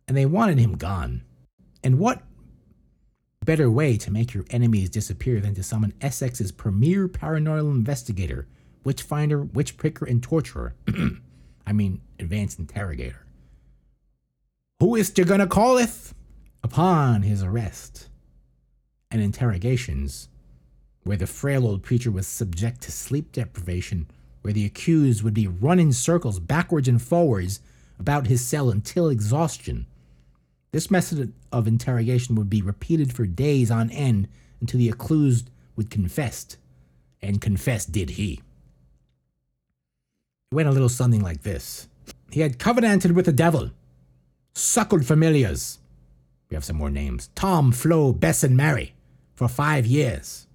[0.07, 1.23] and they wanted him gone.
[1.83, 2.23] And what
[3.45, 8.47] better way to make your enemies disappear than to summon Essex's premier paranormal investigator,
[8.85, 10.75] witch finder, witch picker, and torturer?
[11.67, 13.27] I mean, advanced interrogator.
[14.81, 16.15] Who is you gonna call calleth?
[16.63, 18.09] Upon his arrest
[19.11, 20.29] and interrogations,
[21.05, 24.07] where the frail old preacher was subject to sleep deprivation
[24.43, 27.61] where the accused would be run in circles backwards and forwards
[27.99, 29.87] about his cell until exhaustion.
[30.73, 34.29] This method of interrogation would be repeated for days on end
[34.61, 36.57] until the accused would confess,
[37.21, 38.43] and confess did he.
[40.51, 41.89] It went a little something like this
[42.31, 43.71] He had covenanted with the devil,
[44.55, 45.79] suckled familiars.
[46.53, 48.93] We have some more names Tom, Flo, Bess, and Mary
[49.35, 50.47] for five years,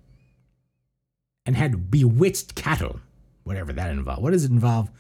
[1.44, 3.00] and had bewitched cattle
[3.44, 4.22] whatever that involves.
[4.22, 4.92] What does it involve?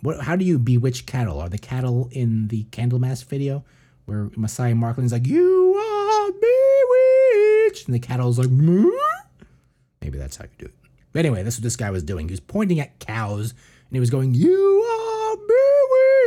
[0.00, 0.20] What?
[0.22, 1.42] How do you bewitch cattle?
[1.42, 3.64] Are the cattle in the Candlemass video
[4.06, 8.90] where Messiah Marcolin's like, "You are bewitched," and the cattle's like, Moo?
[10.00, 10.74] maybe that's how you do it.
[11.12, 12.28] But anyway, that's what this guy was doing.
[12.28, 16.19] He was pointing at cows and he was going, "You are bewitched."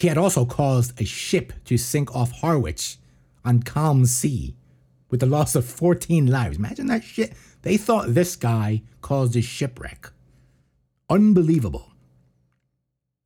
[0.00, 2.96] He had also caused a ship to sink off Harwich
[3.44, 4.56] on calm sea
[5.10, 6.56] with the loss of 14 lives.
[6.56, 7.34] Imagine that shit.
[7.62, 10.10] They thought this guy caused a shipwreck.
[11.10, 11.92] Unbelievable.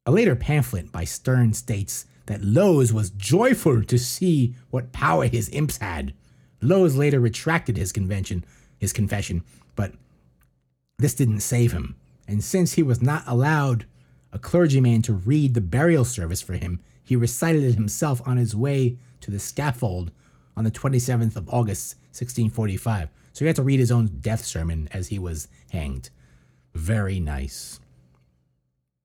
[0.05, 5.48] A later pamphlet by Stearne states that Lowes was joyful to see what power his
[5.51, 6.13] imps had.
[6.61, 8.44] Lowes later retracted his convention,
[8.79, 9.44] his confession,
[9.77, 9.92] but
[10.98, 11.94] this didn't save him.
[12.27, 13.87] And since he was not allowed
[14.35, 18.55] a clergyman to read the burial service for him, he recited it himself on his
[18.55, 20.11] way to the scaffold
[20.57, 23.09] on the 27th of August, 1645.
[23.33, 26.11] So he had to read his own death sermon as he was hanged.
[26.75, 27.79] Very nice.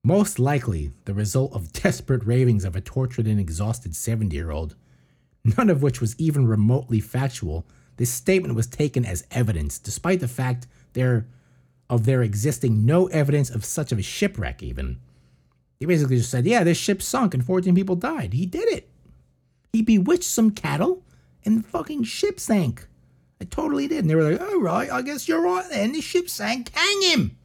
[0.03, 4.75] Most likely the result of desperate ravings of a tortured and exhausted 70 year old,
[5.57, 7.67] none of which was even remotely factual,
[7.97, 11.27] this statement was taken as evidence, despite the fact there
[11.89, 14.99] of there existing no evidence of such of a shipwreck even.
[15.79, 18.33] He basically just said, Yeah, this ship sunk and 14 people died.
[18.33, 18.89] He did it.
[19.71, 21.03] He bewitched some cattle
[21.45, 22.87] and the fucking ship sank.
[23.41, 23.99] I totally did.
[23.99, 25.93] And they were like, All right, I guess you're right then.
[25.93, 26.69] The ship sank.
[26.73, 27.37] Hang him.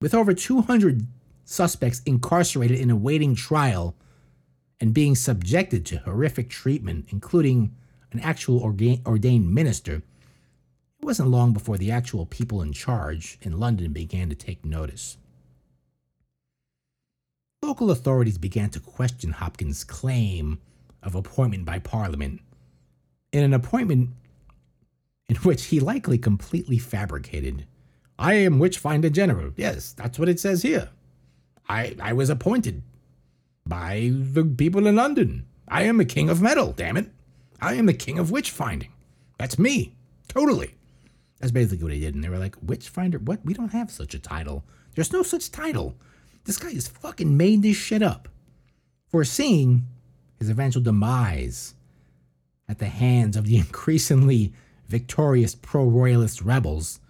[0.00, 1.06] With over 200
[1.44, 3.94] suspects incarcerated in awaiting trial
[4.80, 7.76] and being subjected to horrific treatment, including
[8.12, 13.92] an actual ordained minister, it wasn't long before the actual people in charge in London
[13.92, 15.16] began to take notice.
[17.62, 20.60] Local authorities began to question Hopkins' claim
[21.02, 22.40] of appointment by Parliament
[23.32, 24.10] in an appointment
[25.28, 27.66] in which he likely completely fabricated.
[28.18, 29.52] I am Witchfinder General.
[29.56, 30.88] Yes, that's what it says here.
[31.68, 32.82] I, I was appointed
[33.66, 35.46] by the people in London.
[35.68, 37.10] I am the king of metal, damn it.
[37.60, 38.88] I am the king of witchfinding.
[39.38, 39.94] That's me.
[40.28, 40.74] Totally.
[41.38, 42.14] That's basically what he did.
[42.14, 43.18] And they were like, Witchfinder?
[43.18, 43.44] What?
[43.44, 44.64] We don't have such a title.
[44.94, 45.94] There's no such title.
[46.44, 48.28] This guy has fucking made this shit up.
[49.08, 49.86] Foreseeing
[50.38, 51.74] his eventual demise
[52.68, 54.52] at the hands of the increasingly
[54.88, 57.00] victorious pro royalist rebels,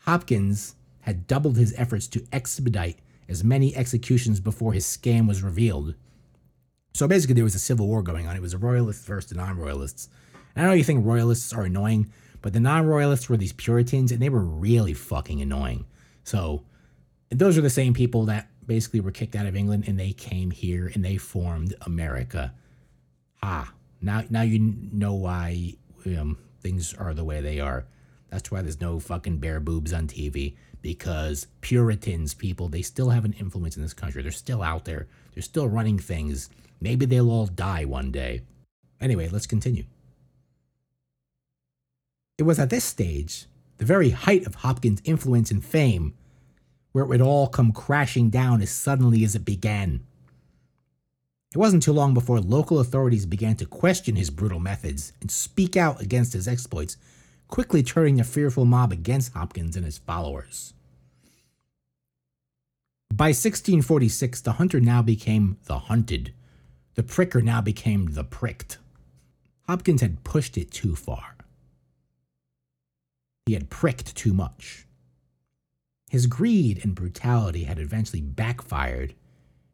[0.00, 2.98] Hopkins had doubled his efforts to expedite
[3.28, 5.94] as many executions before his scam was revealed.
[6.94, 8.36] So basically, there was a civil war going on.
[8.36, 10.08] It was a royalists versus the non royalists.
[10.54, 12.10] I know you think royalists are annoying,
[12.40, 15.84] but the non royalists were these Puritans, and they were really fucking annoying.
[16.24, 16.64] So
[17.30, 20.50] those are the same people that basically were kicked out of England and they came
[20.50, 22.52] here and they formed America.
[23.42, 25.74] Ah, now now you know why
[26.06, 27.86] um, things are the way they are.
[28.30, 33.24] That's why there's no fucking bare boobs on TV because Puritans, people, they still have
[33.24, 34.22] an influence in this country.
[34.22, 35.08] They're still out there.
[35.34, 36.50] They're still running things.
[36.80, 38.42] Maybe they'll all die one day.
[39.00, 39.84] Anyway, let's continue.
[42.38, 43.46] It was at this stage,
[43.78, 46.14] the very height of Hopkins' influence and fame,
[46.96, 50.02] where it would all come crashing down as suddenly as it began.
[51.54, 55.76] It wasn't too long before local authorities began to question his brutal methods and speak
[55.76, 56.96] out against his exploits
[57.48, 60.72] quickly turning the fearful mob against Hopkins and his followers.
[63.12, 66.32] By 1646, the hunter now became the hunted.
[66.94, 68.78] The pricker now became the pricked.
[69.66, 71.36] Hopkins had pushed it too far.
[73.44, 74.85] He had pricked too much.
[76.16, 79.14] His greed and brutality had eventually backfired,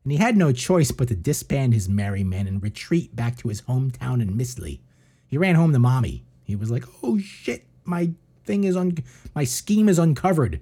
[0.02, 3.48] and he had no choice but to disband his merry men and retreat back to
[3.48, 4.80] his hometown in Mistley.
[5.28, 8.10] He ran home to Mommy, he was like, "Oh shit, my
[8.42, 8.98] thing is un,
[9.36, 10.60] my scheme is uncovered.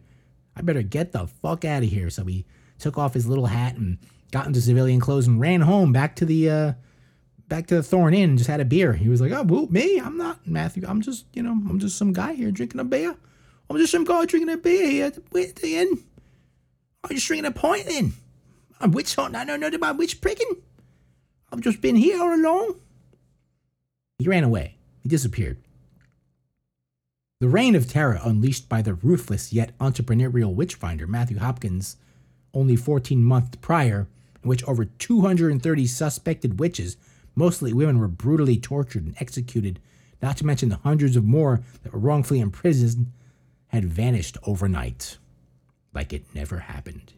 [0.55, 2.45] I better get the fuck out of here." So he
[2.79, 3.97] took off his little hat and
[4.33, 6.73] got into civilian clothes and ran home back to the uh,
[7.49, 8.93] back to the Thorn Inn and just had a beer.
[8.93, 9.99] He was like, "Oh, well, me?
[9.99, 10.85] I'm not Matthew.
[10.87, 13.17] I'm just, you know, I'm just some guy here drinking a beer.
[13.71, 16.03] I'm just some guy drinking a beer here at the inn.
[17.05, 18.15] I'm just drinking a pint then.
[18.81, 19.37] I'm witch hunting.
[19.37, 20.57] I know about witch pricking.
[21.53, 22.81] I've just been here all along."
[24.19, 24.75] He ran away.
[25.03, 25.59] He disappeared.
[27.39, 31.97] The reign of terror unleashed by the ruthless yet entrepreneurial witchfinder Matthew Hopkins
[32.53, 34.09] only 14 months prior,
[34.43, 36.97] in which over 230 suspected witches,
[37.37, 39.79] mostly women, were brutally tortured and executed,
[40.21, 43.07] not to mention the hundreds of more that were wrongfully imprisoned,
[43.71, 45.19] had vanished overnight,
[45.95, 47.13] like it never happened.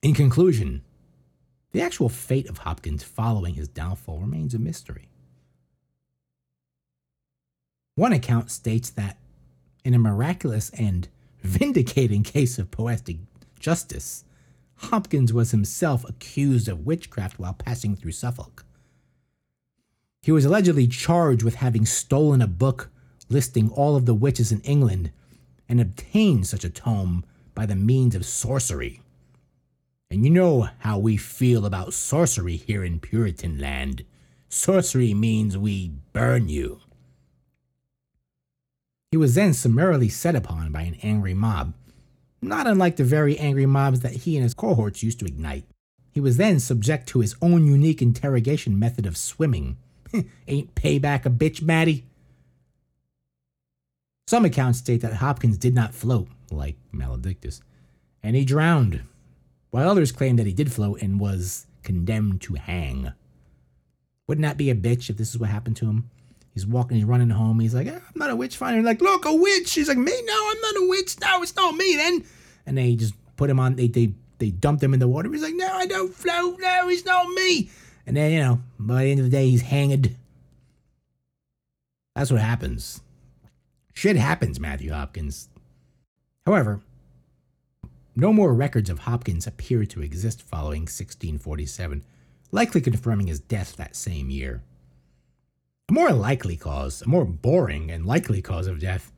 [0.00, 0.82] In conclusion,
[1.72, 5.08] the actual fate of Hopkins following his downfall remains a mystery.
[7.96, 9.18] One account states that
[9.84, 11.08] in a miraculous and
[11.42, 13.16] vindicating case of poetic
[13.58, 14.24] justice,
[14.76, 18.64] Hopkins was himself accused of witchcraft while passing through Suffolk.
[20.22, 22.90] He was allegedly charged with having stolen a book
[23.28, 25.10] listing all of the witches in England
[25.68, 27.24] and obtained such a tome
[27.54, 29.02] by the means of sorcery.
[30.10, 34.04] And you know how we feel about sorcery here in Puritan land.
[34.48, 36.80] Sorcery means we burn you.
[39.10, 41.74] He was then summarily set upon by an angry mob,
[42.40, 45.64] not unlike the very angry mobs that he and his cohorts used to ignite.
[46.12, 49.76] He was then subject to his own unique interrogation method of swimming.
[50.48, 52.04] Ain't payback a bitch, Matty?
[54.28, 57.62] Some accounts state that Hopkins did not float, like Maledictus,
[58.22, 59.00] and he drowned,
[59.70, 63.10] while others claim that he did float and was condemned to hang.
[64.26, 66.10] Wouldn't that be a bitch if this is what happened to him?
[66.52, 67.58] He's walking, he's running home.
[67.58, 68.82] He's like, ah, I'm not a witch finder.
[68.82, 69.68] Like, look, a witch.
[69.68, 70.12] She's like, me?
[70.26, 71.18] No, I'm not a witch.
[71.22, 72.22] No, it's not me then.
[72.66, 75.32] And they just put him on, they, they, they dumped him in the water.
[75.32, 76.58] He's like, no, I don't float.
[76.60, 77.70] No, it's not me.
[78.06, 80.14] And then, you know, by the end of the day, he's hanged.
[82.14, 83.00] That's what happens.
[83.98, 85.48] Shit happens, Matthew Hopkins.
[86.46, 86.82] However,
[88.14, 92.04] No more records of Hopkins appear to exist following 1647,
[92.52, 94.62] likely confirming his death that same year.
[95.88, 99.10] A more likely cause, a more boring and likely cause of death,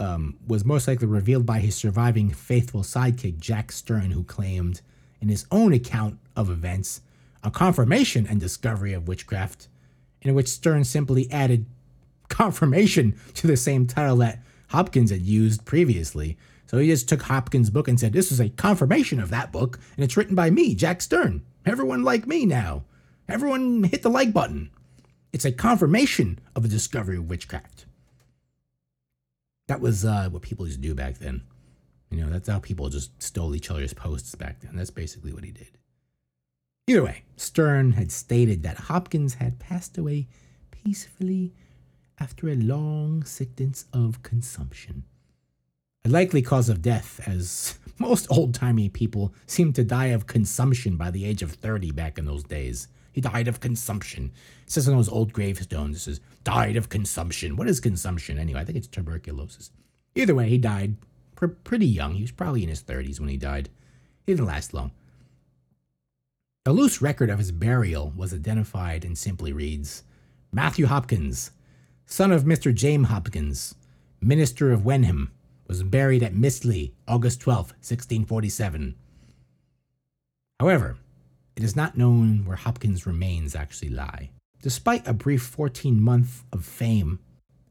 [0.00, 4.80] um, was most likely revealed by his surviving faithful sidekick Jack Stearne, who claimed,
[5.20, 7.02] in his own account of events,
[7.44, 9.68] a confirmation and discovery of witchcraft,
[10.22, 11.66] in which Stearne simply added
[12.28, 16.36] confirmation to the same title that Hopkins had used previously.
[16.66, 19.78] So he just took Hopkins' book and said, This is a confirmation of that book,
[19.96, 21.42] and it's written by me, Jack Stearne.
[21.64, 22.84] Everyone like me now.
[23.28, 24.70] Everyone hit the like button.
[25.32, 27.86] It's a confirmation of the discovery of witchcraft.
[29.68, 31.42] That was uh, what people used to do back then.
[32.10, 34.76] You know, that's how people just stole each other's posts back then.
[34.76, 35.78] That's basically what he did.
[36.86, 40.28] Either way, Stearne had stated that Hopkins had passed away
[40.70, 41.52] peacefully
[42.18, 45.04] after a long sickness of consumption.
[46.04, 50.96] A likely cause of death, as most old timey people seemed to die of consumption
[50.96, 52.88] by the age of 30 back in those days.
[53.12, 54.30] He died of consumption.
[54.66, 57.56] It says on those old gravestones, it says, died of consumption.
[57.56, 58.60] What is consumption anyway?
[58.60, 59.70] I think it's tuberculosis.
[60.14, 60.96] Either way, he died
[61.34, 62.14] pr- pretty young.
[62.14, 63.70] He was probably in his 30s when he died.
[64.26, 64.92] He didn't last long.
[66.66, 70.02] A loose record of his burial was identified and simply reads
[70.52, 71.52] Matthew Hopkins,
[72.06, 72.72] son of Mr.
[72.72, 73.74] James Hopkins,
[74.20, 75.32] minister of Wenham,
[75.66, 78.94] was buried at Mistley, August 12, 1647.
[80.60, 80.96] However,
[81.56, 84.30] it is not known where Hopkins' remains actually lie.
[84.62, 87.18] Despite a brief 14 months of fame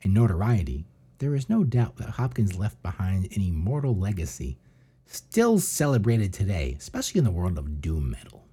[0.04, 0.86] and notoriety,
[1.20, 4.58] there is no doubt that Hopkins left behind an immortal legacy,
[5.06, 8.45] still celebrated today, especially in the world of doom metal.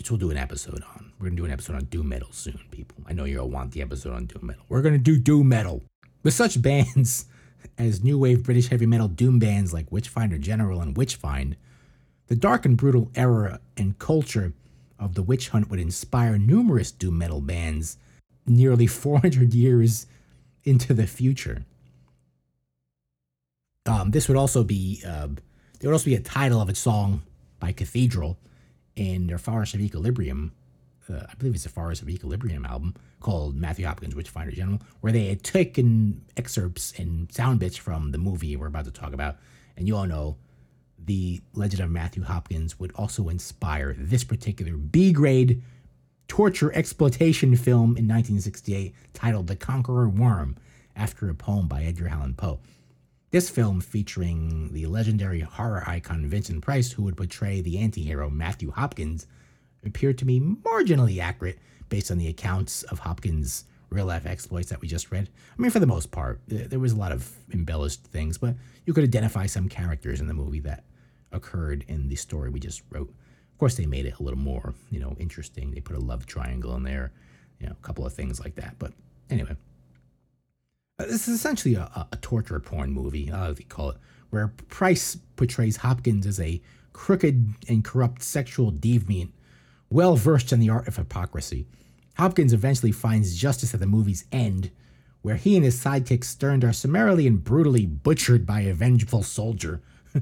[0.00, 1.12] Which we'll do an episode on.
[1.18, 2.96] We're gonna do an episode on doom metal soon, people.
[3.06, 4.64] I know you'll want the episode on doom metal.
[4.70, 5.82] We're gonna do doom metal.
[6.22, 7.26] With such bands
[7.76, 11.56] as new wave British heavy metal doom bands like Witchfinder General and Witchfynde,
[12.28, 14.54] the dark and brutal era and culture
[14.98, 17.98] of the witch hunt would inspire numerous doom metal bands
[18.46, 20.06] nearly 400 years
[20.64, 21.66] into the future.
[23.84, 25.28] Um, this would also be uh,
[25.78, 27.22] there would also be a title of a song
[27.58, 28.38] by Cathedral
[29.00, 30.52] in their Forest of Equilibrium.
[31.08, 35.10] Uh, I believe it's the Forest of Equilibrium album called Matthew Hopkins Witchfinder General, where
[35.10, 39.38] they had taken excerpts and sound bits from the movie we're about to talk about.
[39.74, 40.36] And you all know
[41.02, 45.62] the legend of Matthew Hopkins would also inspire this particular B grade
[46.28, 50.56] torture exploitation film in 1968 titled The Conqueror Worm,
[50.94, 52.60] after a poem by Edgar Allan Poe.
[53.30, 58.28] This film, featuring the legendary horror icon Vincent Price, who would portray the anti hero
[58.28, 59.28] Matthew Hopkins,
[59.84, 64.80] appeared to me marginally accurate based on the accounts of Hopkins' real life exploits that
[64.80, 65.28] we just read.
[65.56, 68.92] I mean, for the most part, there was a lot of embellished things, but you
[68.92, 70.82] could identify some characters in the movie that
[71.30, 73.10] occurred in the story we just wrote.
[73.52, 75.70] Of course, they made it a little more, you know, interesting.
[75.70, 77.12] They put a love triangle in there,
[77.60, 78.74] you know, a couple of things like that.
[78.80, 78.92] But
[79.28, 79.54] anyway,
[81.06, 83.96] this is essentially a, a torture porn movie, uh, you call it,
[84.30, 86.60] where Price portrays Hopkins as a
[86.92, 89.30] crooked and corrupt sexual deviant,
[89.88, 91.66] well versed in the art of hypocrisy.
[92.16, 94.70] Hopkins eventually finds justice at the movie's end,
[95.22, 99.80] where he and his sidekick Stearne are summarily and brutally butchered by a vengeful soldier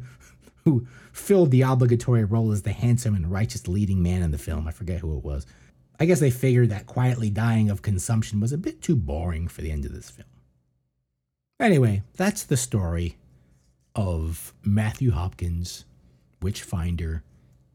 [0.64, 4.68] who filled the obligatory role as the handsome and righteous leading man in the film.
[4.68, 5.47] I forget who it was.
[6.01, 9.62] I guess they figured that quietly dying of consumption was a bit too boring for
[9.62, 10.29] the end of this film.
[11.61, 13.17] Anyway, that's the story
[13.97, 15.85] of Matthew Hopkins,
[16.41, 17.25] Witchfinder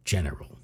[0.06, 0.58] General.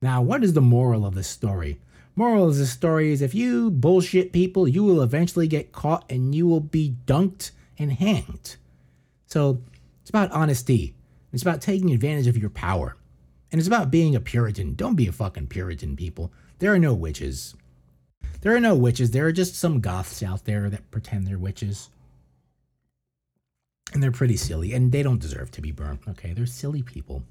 [0.00, 1.80] Now, what is the moral of this story?
[2.14, 6.34] Moral of the story is if you bullshit people, you will eventually get caught and
[6.36, 8.56] you will be dunked and hanged.
[9.26, 9.60] So
[10.00, 10.94] it's about honesty.
[11.32, 12.96] It's about taking advantage of your power.
[13.50, 14.74] And it's about being a Puritan.
[14.74, 16.32] Don't be a fucking Puritan, people.
[16.60, 17.56] There are no witches.
[18.40, 19.10] There are no witches.
[19.10, 21.90] There are just some goths out there that pretend they're witches.
[23.92, 26.32] And they're pretty silly, and they don't deserve to be burned, okay?
[26.32, 27.22] They're silly people.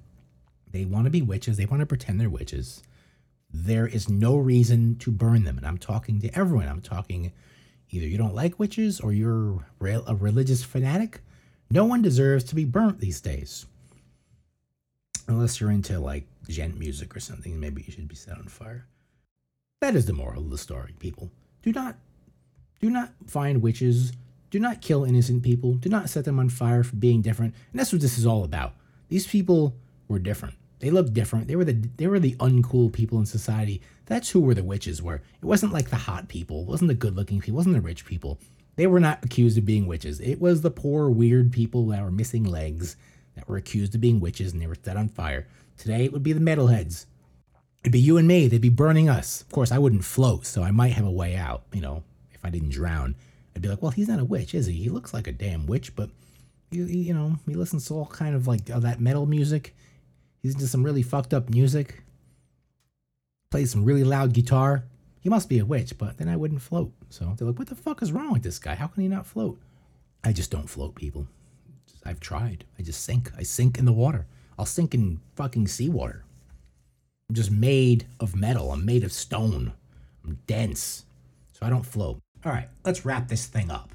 [0.71, 1.57] They want to be witches.
[1.57, 2.81] They want to pretend they're witches.
[3.53, 5.57] There is no reason to burn them.
[5.57, 6.67] And I'm talking to everyone.
[6.67, 7.31] I'm talking
[7.91, 11.21] either you don't like witches or you're a religious fanatic.
[11.69, 13.65] No one deserves to be burnt these days
[15.27, 18.85] unless you're into like djent music or something, maybe you should be set on fire.
[19.81, 21.31] That is the moral of the story, people.
[21.61, 21.95] Do not
[22.79, 24.13] do not find witches,
[24.55, 27.53] do not kill innocent people, do not set them on fire for being different.
[27.73, 28.73] And that's what this is all about.
[29.09, 29.75] These people
[30.07, 30.55] were different.
[30.79, 31.49] They looked different.
[31.49, 33.81] They were the they were the uncool people in society.
[34.05, 35.15] That's who were the witches were.
[35.15, 37.81] It wasn't like the hot people, it wasn't the good looking people, it wasn't the
[37.81, 38.39] rich people.
[38.77, 40.21] They were not accused of being witches.
[40.21, 42.95] It was the poor, weird people that were missing legs
[43.35, 45.49] that were accused of being witches and they were set on fire.
[45.75, 47.07] Today it would be the metalheads.
[47.81, 48.47] It'd be you and me.
[48.47, 49.41] They'd be burning us.
[49.41, 51.63] Of course, I wouldn't float, so I might have a way out.
[51.73, 53.15] You know, if I didn't drown,
[53.55, 54.73] I'd be like, well, he's not a witch, is he?
[54.73, 56.09] He looks like a damn witch, but
[56.71, 59.75] you, you know, he listens to all kind of like that metal music.
[60.41, 62.03] He's into some really fucked up music.
[63.49, 64.83] Plays some really loud guitar.
[65.21, 66.91] He must be a witch, but then I wouldn't float.
[67.09, 68.75] So they're like, what the fuck is wrong with this guy?
[68.75, 69.59] How can he not float?
[70.23, 71.27] I just don't float, people.
[72.05, 72.65] I've tried.
[72.77, 73.31] I just sink.
[73.37, 74.27] I sink in the water.
[74.59, 76.23] I'll sink in fucking seawater.
[77.29, 78.71] I'm just made of metal.
[78.71, 79.73] I'm made of stone.
[80.23, 81.05] I'm dense.
[81.53, 82.19] So I don't float.
[82.45, 83.89] All right, let's wrap this thing up.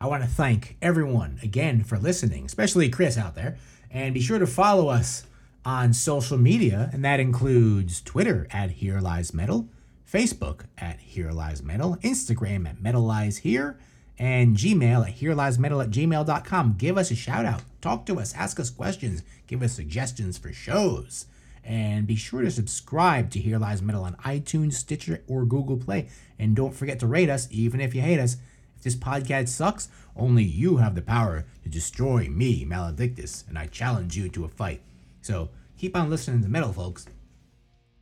[0.00, 3.56] I want to thank everyone again for listening, especially Chris out there.
[3.90, 5.26] And be sure to follow us
[5.64, 9.68] on social media, and that includes Twitter at Here Lies Metal,
[10.08, 13.76] Facebook at Here Lies Metal, Instagram at Metal Lies Here,
[14.16, 16.76] and Gmail at Here Lies Metal at gmail.com.
[16.78, 20.52] Give us a shout out, talk to us, ask us questions, give us suggestions for
[20.52, 21.26] shows.
[21.68, 26.08] And be sure to subscribe to Here Lies Metal on iTunes, Stitcher, or Google Play.
[26.38, 28.38] And don't forget to rate us, even if you hate us.
[28.78, 33.66] If this podcast sucks, only you have the power to destroy me, Maledictus, and I
[33.66, 34.80] challenge you to a fight.
[35.20, 37.06] So keep on listening to metal, folks.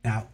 [0.01, 0.29] Now,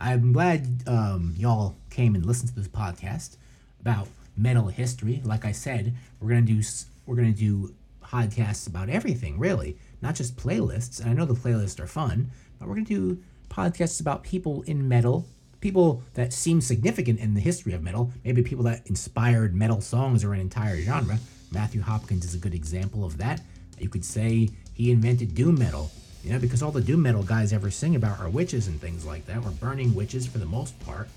[0.00, 3.36] I'm glad um, y'all came and listened to this podcast
[3.80, 5.22] about metal history.
[5.24, 6.60] Like I said, we're gonna do
[7.06, 7.72] we're gonna do
[8.02, 11.00] podcasts about everything, really, not just playlists.
[11.00, 14.88] And I know the playlists are fun, but we're gonna do podcasts about people in
[14.88, 15.26] metal,
[15.60, 20.24] people that seem significant in the history of metal, maybe people that inspired metal songs
[20.24, 21.18] or an entire genre.
[21.52, 23.40] Matthew Hopkins is a good example of that.
[23.78, 25.90] You could say he invented doom metal,
[26.22, 29.04] you know, because all the doom metal guys ever sing about are witches and things
[29.04, 29.42] like that.
[29.42, 31.08] We're burning witches for the most part.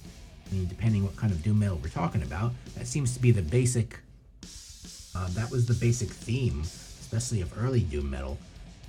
[0.50, 3.32] I mean, depending what kind of doom metal we're talking about, that seems to be
[3.32, 4.00] the basic.
[5.16, 8.38] Uh, that was the basic theme, especially of early doom metal.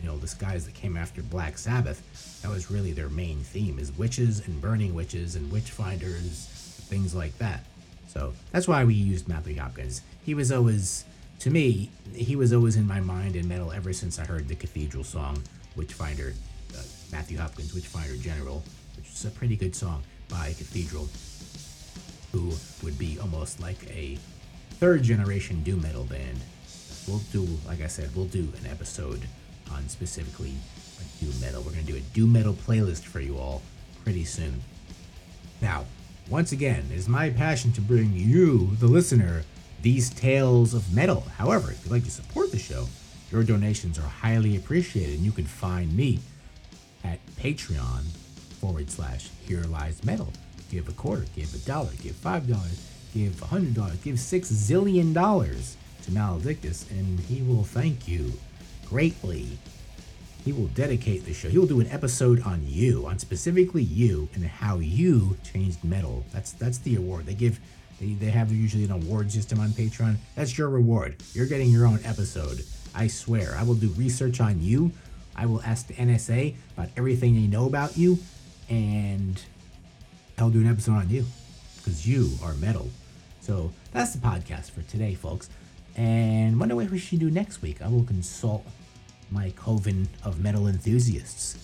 [0.00, 3.78] You know, the guys that came after Black Sabbath, that was really their main theme:
[3.78, 6.46] is witches and burning witches and witch finders,
[6.88, 7.64] things like that.
[8.06, 10.02] So that's why we used Matthew Hopkins.
[10.24, 11.04] He was always,
[11.40, 14.54] to me, he was always in my mind in metal ever since I heard the
[14.54, 15.42] Cathedral song,
[15.76, 16.32] Witchfinder,
[16.76, 16.82] uh,
[17.12, 18.62] Matthew Hopkins, Witchfinder General,
[18.96, 21.08] which is a pretty good song by Cathedral
[22.32, 24.18] who would be almost like a
[24.72, 26.38] third generation doom metal band.
[27.06, 29.22] We'll do, like I said, we'll do an episode
[29.72, 30.54] on specifically
[30.98, 31.62] like doom metal.
[31.62, 33.62] We're gonna do a doom metal playlist for you all
[34.04, 34.62] pretty soon.
[35.60, 35.84] Now,
[36.28, 39.44] once again, it is my passion to bring you, the listener,
[39.82, 41.24] these tales of metal.
[41.36, 42.88] However, if you'd like to support the show,
[43.30, 46.20] your donations are highly appreciated, and you can find me
[47.04, 48.04] at Patreon
[48.60, 50.32] forward slash Here Lies Metal
[50.70, 54.50] give a quarter, give a dollar, give five dollars, give a hundred dollars, give six
[54.50, 58.32] zillion dollars to Maledictus, and he will thank you
[58.88, 59.46] greatly.
[60.44, 61.48] He will dedicate the show.
[61.48, 66.24] He will do an episode on you, on specifically you, and how you changed metal.
[66.32, 67.60] That's that's the award they give.
[68.00, 70.16] They, they have usually an award system on Patreon.
[70.36, 71.16] That's your reward.
[71.32, 72.64] You're getting your own episode.
[72.94, 73.56] I swear.
[73.56, 74.92] I will do research on you.
[75.36, 78.18] I will ask the NSA about everything they know about you,
[78.68, 79.40] and
[80.38, 81.26] I'll do an episode on you
[81.76, 82.88] because you are metal.
[83.40, 85.50] So that's the podcast for today, folks.
[85.96, 87.82] And wonder what we should do next week.
[87.82, 88.64] I will consult
[89.30, 91.56] my coven of metal enthusiasts,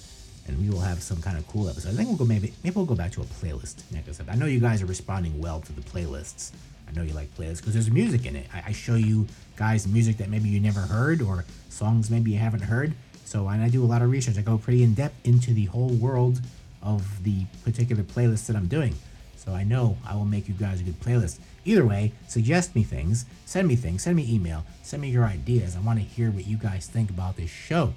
[0.46, 1.90] and we will have some kind of cool episode.
[1.90, 4.28] I think we'll go maybe maybe we'll go back to a playlist next episode.
[4.28, 6.52] I know you guys are responding well to the playlists.
[6.88, 8.46] I know you like playlists because there's music in it.
[8.52, 12.38] I, I, show you guys music that maybe you never heard or songs maybe you
[12.38, 12.92] haven't heard.
[13.24, 14.38] So and I do a lot of research.
[14.38, 16.40] I go pretty in depth into the whole world
[16.82, 18.94] of the particular playlist that I'm doing.
[19.36, 21.38] So I know I will make you guys a good playlist.
[21.64, 25.76] Either way, suggest me things, send me things, send me email, send me your ideas.
[25.76, 27.94] I want to hear what you guys think about this show.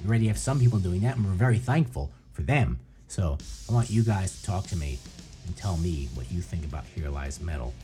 [0.00, 2.78] We already have some people doing that, and we're very thankful for them.
[3.08, 3.38] So
[3.68, 4.98] I want you guys to talk to me
[5.46, 7.74] and tell me what you think about Here Lies Metal.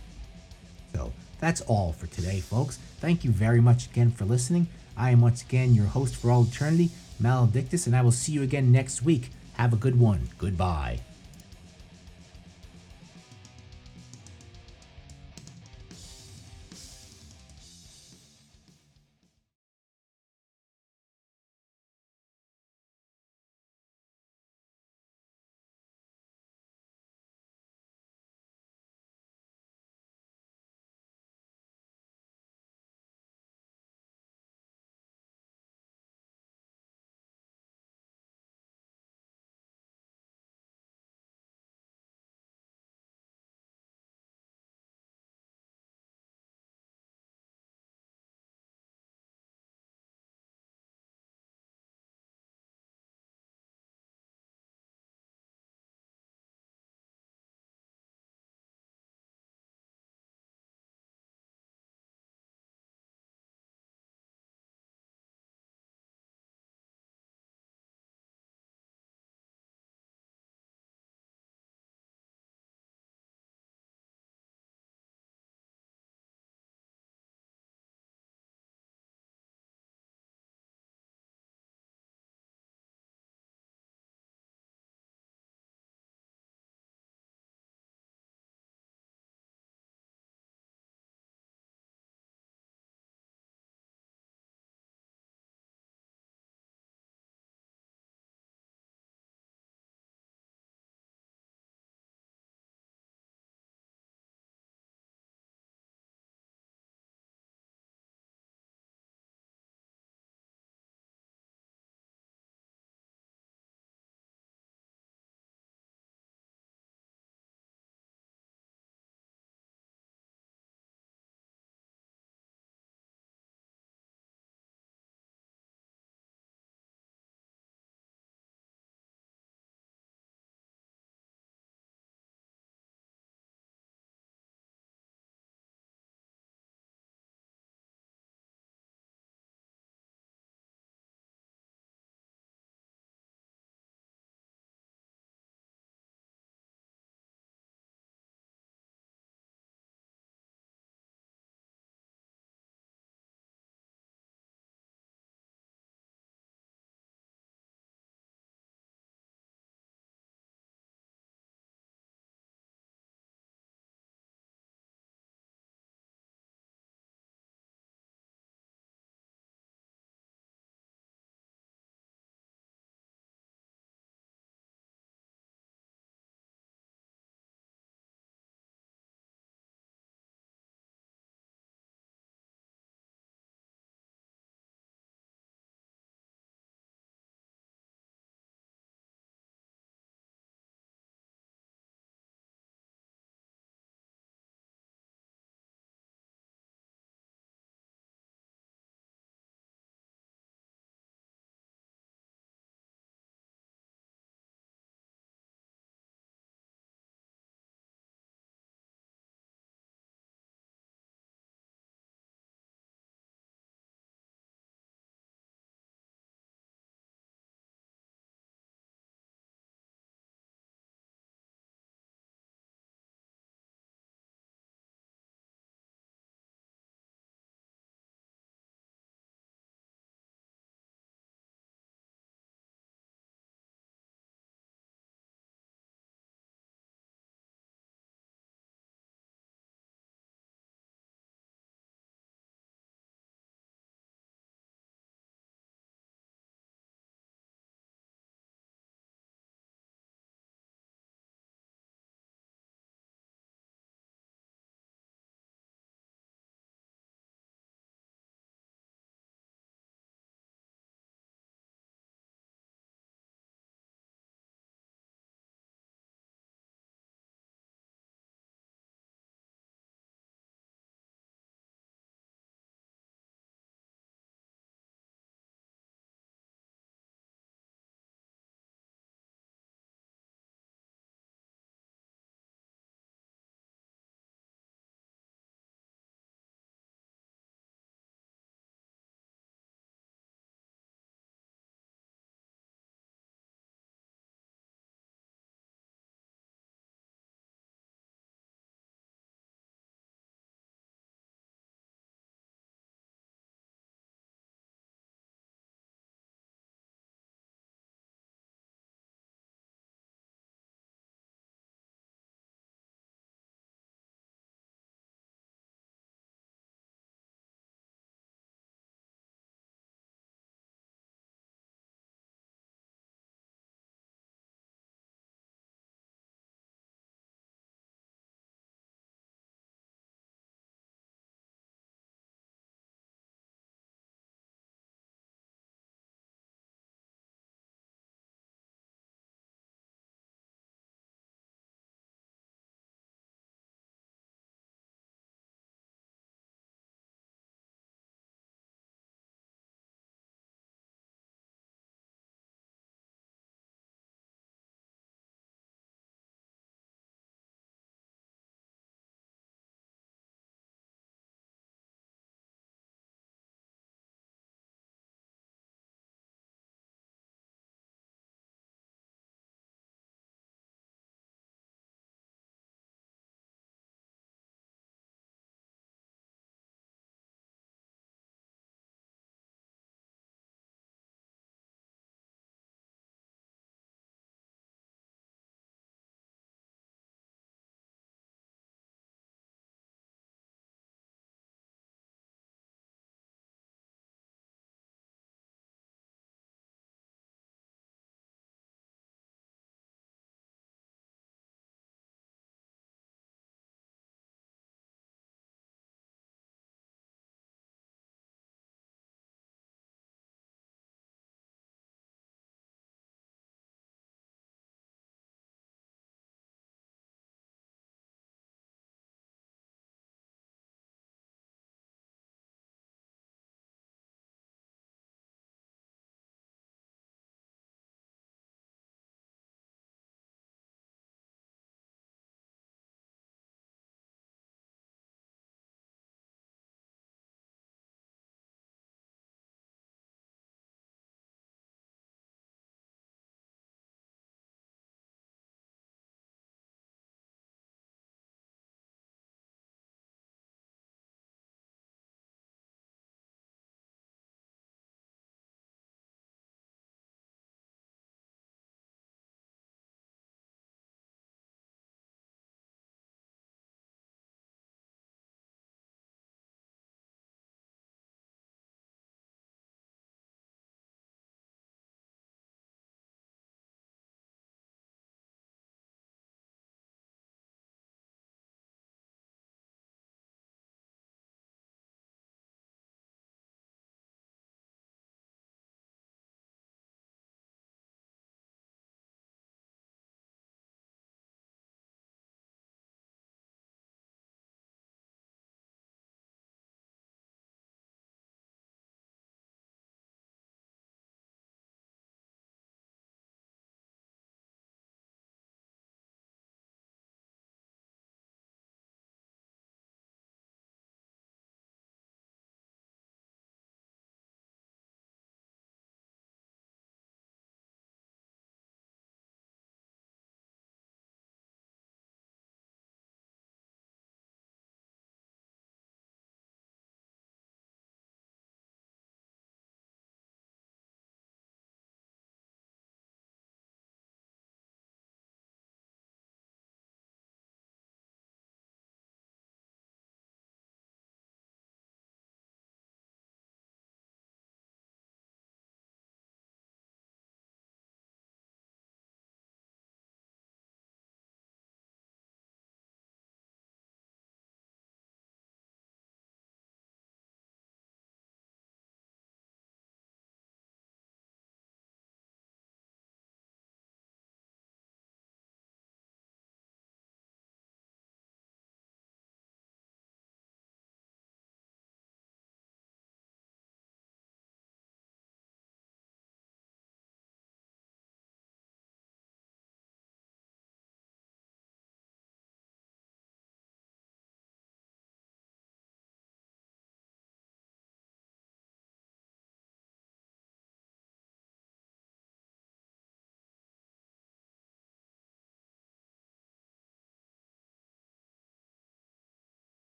[0.95, 2.79] So that's all for today, folks.
[3.01, 4.69] Thank you very much again for listening.
[4.97, 8.43] I am once again your host for all eternity, Maledictus, and I will see you
[8.43, 9.31] again next week.
[9.55, 10.29] Have a good one.
[10.39, 11.01] Goodbye.